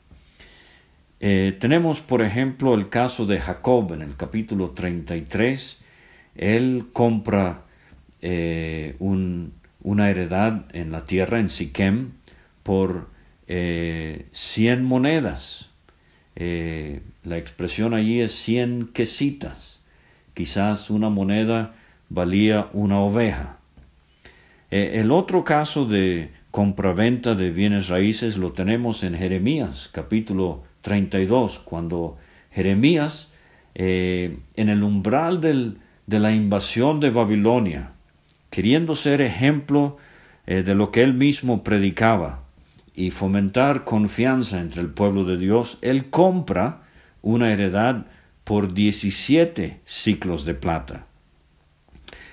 tenemos, 1.20 2.00
por 2.00 2.22
ejemplo, 2.22 2.74
el 2.74 2.88
caso 2.88 3.26
de 3.26 3.42
Jacob 3.42 3.92
en 3.92 4.02
el 4.02 4.16
capítulo 4.16 4.70
33. 4.70 5.82
Él 6.36 6.86
compra 6.94 7.66
una 8.22 10.10
heredad 10.10 10.66
en 10.74 10.92
la 10.92 11.06
tierra, 11.06 11.40
en 11.40 11.50
Siquem, 11.50 12.12
por 12.64 13.10
cien 13.48 14.84
monedas. 14.84 15.72
Eh, 16.36 17.02
la 17.24 17.38
expresión 17.38 17.94
allí 17.94 18.22
es 18.22 18.32
cien 18.32 18.90
quesitas. 18.94 19.80
Quizás 20.34 20.90
una 20.90 21.10
moneda 21.10 21.76
valía 22.10 22.70
una 22.74 23.00
oveja. 23.00 23.58
Eh, 24.70 24.94
el 24.96 25.12
otro 25.12 25.44
caso 25.44 25.86
de 25.86 26.32
compraventa 26.52 27.36
de 27.36 27.52
bienes 27.52 27.90
raíces 27.90 28.38
lo 28.38 28.54
tenemos 28.54 29.04
en 29.04 29.16
Jeremías, 29.16 29.90
capítulo 29.92 30.64
32, 30.82 31.60
cuando 31.60 32.18
Jeremías, 32.52 33.32
eh, 33.76 34.38
en 34.56 34.70
el 34.70 34.84
umbral 34.84 35.42
de 35.42 36.20
la 36.20 36.34
invasión 36.34 37.00
de 37.00 37.10
Babilonia, 37.10 37.92
queriendo 38.52 38.94
ser 38.94 39.22
ejemplo 39.22 39.98
de 40.46 40.76
lo 40.76 40.92
que 40.92 41.02
él 41.02 41.14
mismo 41.14 41.64
predicaba, 41.64 42.42
y 42.94 43.12
fomentar 43.12 43.84
confianza 43.84 44.60
entre 44.60 44.82
el 44.82 44.90
pueblo 44.90 45.24
de 45.24 45.38
Dios, 45.38 45.78
él 45.82 46.10
compra 46.10 46.84
una 47.22 47.52
heredad 47.52 48.06
por 48.44 48.74
17 48.74 49.82
ciclos 49.84 50.46
de 50.46 50.54
plata. 50.56 51.06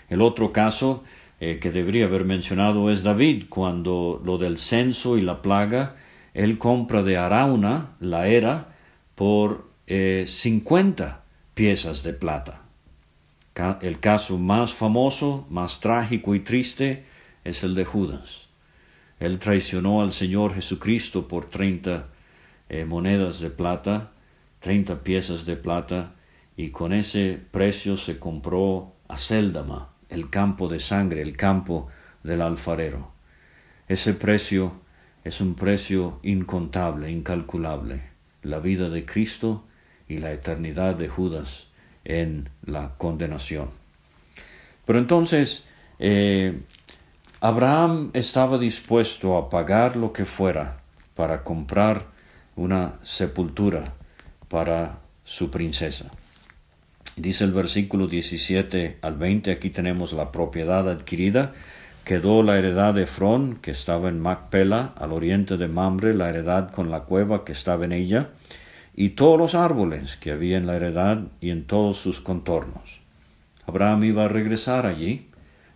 El 0.08 0.22
otro 0.22 0.52
caso 0.52 1.04
eh, 1.40 1.58
que 1.60 1.70
debería 1.70 2.06
haber 2.06 2.24
mencionado 2.24 2.90
es 2.90 3.02
David, 3.02 3.44
cuando 3.48 4.20
lo 4.24 4.38
del 4.38 4.58
censo 4.58 5.16
y 5.16 5.20
la 5.20 5.42
plaga, 5.42 5.96
él 6.34 6.58
compra 6.58 7.02
de 7.02 7.16
Arauna 7.16 7.96
la 8.00 8.26
era 8.26 8.76
por 9.14 9.68
eh, 9.86 10.24
50 10.26 11.22
piezas 11.54 12.02
de 12.02 12.12
plata. 12.12 12.62
El 13.58 13.98
caso 13.98 14.38
más 14.38 14.72
famoso, 14.72 15.44
más 15.50 15.80
trágico 15.80 16.36
y 16.36 16.40
triste 16.40 17.02
es 17.42 17.64
el 17.64 17.74
de 17.74 17.84
Judas. 17.84 18.46
Él 19.18 19.40
traicionó 19.40 20.00
al 20.00 20.12
Señor 20.12 20.54
Jesucristo 20.54 21.26
por 21.26 21.46
treinta 21.46 22.06
eh, 22.68 22.84
monedas 22.84 23.40
de 23.40 23.50
plata, 23.50 24.12
treinta 24.60 25.02
piezas 25.02 25.44
de 25.44 25.56
plata, 25.56 26.12
y 26.56 26.70
con 26.70 26.92
ese 26.92 27.40
precio 27.50 27.96
se 27.96 28.20
compró 28.20 28.94
a 29.08 29.18
Céldama, 29.18 29.88
el 30.08 30.30
campo 30.30 30.68
de 30.68 30.78
sangre, 30.78 31.20
el 31.20 31.36
campo 31.36 31.88
del 32.22 32.42
alfarero. 32.42 33.10
Ese 33.88 34.14
precio 34.14 34.80
es 35.24 35.40
un 35.40 35.56
precio 35.56 36.20
incontable, 36.22 37.10
incalculable, 37.10 38.02
la 38.42 38.60
vida 38.60 38.88
de 38.88 39.04
Cristo 39.04 39.64
y 40.06 40.18
la 40.18 40.30
eternidad 40.30 40.94
de 40.94 41.08
Judas 41.08 41.67
en 42.08 42.48
la 42.64 42.94
condenación. 42.98 43.68
Pero 44.84 44.98
entonces, 44.98 45.64
eh, 46.00 46.60
Abraham 47.40 48.10
estaba 48.14 48.58
dispuesto 48.58 49.36
a 49.36 49.48
pagar 49.48 49.96
lo 49.96 50.12
que 50.12 50.24
fuera 50.24 50.80
para 51.14 51.44
comprar 51.44 52.06
una 52.56 52.94
sepultura 53.02 53.94
para 54.48 54.98
su 55.24 55.50
princesa. 55.50 56.10
Dice 57.16 57.44
el 57.44 57.52
versículo 57.52 58.06
17 58.06 58.98
al 59.02 59.16
20, 59.16 59.50
aquí 59.50 59.70
tenemos 59.70 60.12
la 60.12 60.32
propiedad 60.32 60.88
adquirida. 60.88 61.52
Quedó 62.04 62.42
la 62.42 62.56
heredad 62.56 62.94
de 62.94 63.02
Efrón, 63.02 63.56
que 63.56 63.72
estaba 63.72 64.08
en 64.08 64.20
Macpela, 64.20 64.94
al 64.96 65.12
oriente 65.12 65.56
de 65.56 65.68
Mamre, 65.68 66.14
la 66.14 66.30
heredad 66.30 66.70
con 66.70 66.90
la 66.90 67.00
cueva 67.00 67.44
que 67.44 67.52
estaba 67.52 67.84
en 67.84 67.92
ella, 67.92 68.30
y 69.00 69.10
todos 69.10 69.38
los 69.38 69.54
árboles 69.54 70.16
que 70.16 70.32
había 70.32 70.56
en 70.56 70.66
la 70.66 70.74
heredad 70.74 71.28
y 71.40 71.50
en 71.50 71.68
todos 71.68 71.98
sus 71.98 72.20
contornos. 72.20 72.98
Abraham 73.64 74.02
iba 74.02 74.24
a 74.24 74.28
regresar 74.28 74.86
allí, 74.86 75.28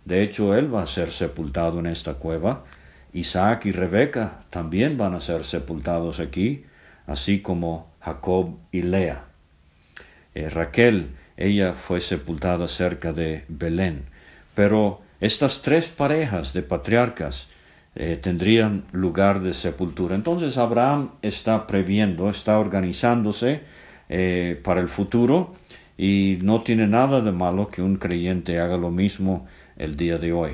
de 0.03 0.23
hecho, 0.23 0.57
él 0.57 0.75
va 0.75 0.81
a 0.81 0.85
ser 0.85 1.09
sepultado 1.09 1.79
en 1.79 1.85
esta 1.85 2.15
cueva. 2.15 2.65
Isaac 3.13 3.65
y 3.67 3.71
Rebeca 3.71 4.41
también 4.49 4.97
van 4.97 5.13
a 5.13 5.21
ser 5.21 5.45
sepultados 5.45 6.19
aquí, 6.19 6.65
así 7.07 7.39
como 7.39 7.93
Jacob 8.01 8.57
y 8.73 8.81
Lea. 8.81 9.23
Eh, 10.35 10.49
Raquel, 10.49 11.11
ella 11.37 11.75
fue 11.75 12.01
sepultada 12.01 12.67
cerca 12.67 13.13
de 13.13 13.45
Belén. 13.47 14.03
Pero 14.53 15.01
estas 15.21 15.61
tres 15.61 15.87
parejas 15.87 16.51
de 16.51 16.61
patriarcas 16.61 17.47
eh, 17.95 18.17
tendrían 18.21 18.85
lugar 18.91 19.41
de 19.41 19.53
sepultura. 19.53 20.15
Entonces 20.15 20.57
Abraham 20.57 21.11
está 21.21 21.67
previendo, 21.67 22.29
está 22.29 22.57
organizándose 22.57 23.61
eh, 24.09 24.59
para 24.63 24.81
el 24.81 24.89
futuro 24.89 25.53
y 25.97 26.39
no 26.41 26.61
tiene 26.63 26.87
nada 26.87 27.21
de 27.21 27.31
malo 27.31 27.67
que 27.67 27.81
un 27.81 27.97
creyente 27.97 28.59
haga 28.59 28.77
lo 28.77 28.89
mismo 28.89 29.45
el 29.77 29.95
día 29.95 30.17
de 30.17 30.33
hoy. 30.33 30.51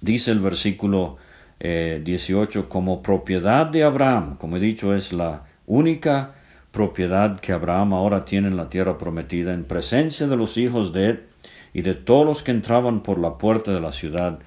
Dice 0.00 0.30
el 0.30 0.40
versículo 0.40 1.16
18, 1.60 2.60
eh, 2.60 2.64
como 2.68 3.02
propiedad 3.02 3.66
de 3.66 3.82
Abraham, 3.82 4.36
como 4.36 4.58
he 4.58 4.60
dicho, 4.60 4.94
es 4.94 5.12
la 5.12 5.44
única 5.66 6.34
propiedad 6.70 7.40
que 7.40 7.52
Abraham 7.52 7.94
ahora 7.94 8.24
tiene 8.24 8.48
en 8.48 8.56
la 8.56 8.68
tierra 8.68 8.98
prometida, 8.98 9.52
en 9.52 9.64
presencia 9.64 10.26
de 10.26 10.36
los 10.36 10.56
hijos 10.56 10.92
de 10.92 11.06
él 11.06 11.24
y 11.72 11.82
de 11.82 11.94
todos 11.94 12.24
los 12.24 12.42
que 12.42 12.50
entraban 12.50 13.02
por 13.02 13.18
la 13.18 13.38
puerta 13.38 13.72
de 13.72 13.80
la 13.80 13.92
ciudad. 13.92 14.38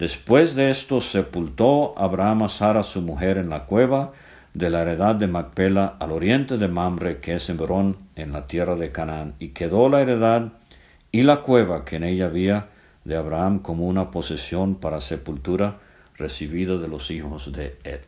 Después 0.00 0.54
de 0.54 0.70
esto 0.70 1.02
sepultó 1.02 1.92
Abraham 1.98 2.44
a 2.44 2.48
Sara 2.48 2.82
su 2.82 3.02
mujer 3.02 3.36
en 3.36 3.50
la 3.50 3.66
cueva 3.66 4.14
de 4.54 4.70
la 4.70 4.80
heredad 4.80 5.14
de 5.14 5.26
Macpela 5.26 5.98
al 6.00 6.12
oriente 6.12 6.56
de 6.56 6.68
Mamre, 6.68 7.18
que 7.18 7.34
es 7.34 7.50
Hebrón, 7.50 7.98
en 8.16 8.32
la 8.32 8.46
tierra 8.46 8.76
de 8.76 8.92
Canaán, 8.92 9.34
y 9.38 9.48
quedó 9.48 9.90
la 9.90 10.00
heredad 10.00 10.54
y 11.12 11.20
la 11.20 11.42
cueva 11.42 11.84
que 11.84 11.96
en 11.96 12.04
ella 12.04 12.24
había 12.24 12.68
de 13.04 13.14
Abraham 13.14 13.58
como 13.58 13.86
una 13.86 14.10
posesión 14.10 14.76
para 14.76 15.02
sepultura 15.02 15.80
recibida 16.16 16.78
de 16.78 16.88
los 16.88 17.10
hijos 17.10 17.52
de 17.52 17.76
Ed. 17.84 18.00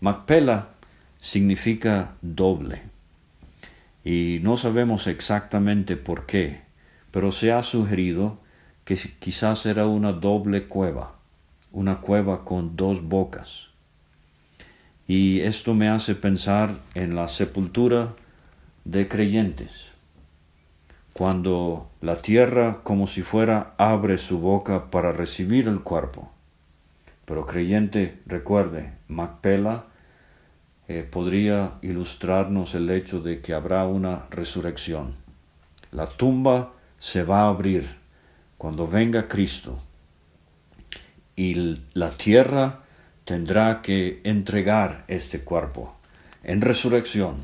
Macpela 0.00 0.70
significa 1.18 2.14
doble 2.20 2.82
y 4.02 4.40
no 4.42 4.56
sabemos 4.56 5.06
exactamente 5.06 5.96
por 5.96 6.26
qué, 6.26 6.62
pero 7.12 7.30
se 7.30 7.52
ha 7.52 7.62
sugerido 7.62 8.38
que 8.90 8.96
quizás 9.20 9.66
era 9.66 9.86
una 9.86 10.12
doble 10.12 10.66
cueva, 10.66 11.14
una 11.70 12.00
cueva 12.00 12.44
con 12.44 12.74
dos 12.74 13.04
bocas. 13.04 13.68
Y 15.06 15.42
esto 15.42 15.74
me 15.74 15.88
hace 15.88 16.16
pensar 16.16 16.74
en 16.96 17.14
la 17.14 17.28
sepultura 17.28 18.14
de 18.84 19.06
creyentes 19.06 19.92
cuando 21.12 21.88
la 22.00 22.20
tierra 22.20 22.80
como 22.82 23.06
si 23.06 23.22
fuera 23.22 23.74
abre 23.78 24.18
su 24.18 24.40
boca 24.40 24.90
para 24.90 25.12
recibir 25.12 25.68
el 25.68 25.82
cuerpo. 25.82 26.32
Pero 27.26 27.46
creyente, 27.46 28.18
recuerde, 28.26 28.94
Macpela 29.06 29.84
eh, 30.88 31.08
podría 31.08 31.74
ilustrarnos 31.82 32.74
el 32.74 32.90
hecho 32.90 33.20
de 33.20 33.40
que 33.40 33.54
habrá 33.54 33.86
una 33.86 34.26
resurrección. 34.30 35.14
La 35.92 36.08
tumba 36.08 36.72
se 36.98 37.22
va 37.22 37.42
a 37.42 37.50
abrir 37.50 37.99
cuando 38.60 38.86
venga 38.86 39.26
Cristo 39.26 39.78
y 41.34 41.78
la 41.94 42.10
tierra 42.10 42.80
tendrá 43.24 43.80
que 43.80 44.20
entregar 44.22 45.06
este 45.08 45.40
cuerpo 45.40 45.94
en 46.44 46.60
resurrección 46.60 47.36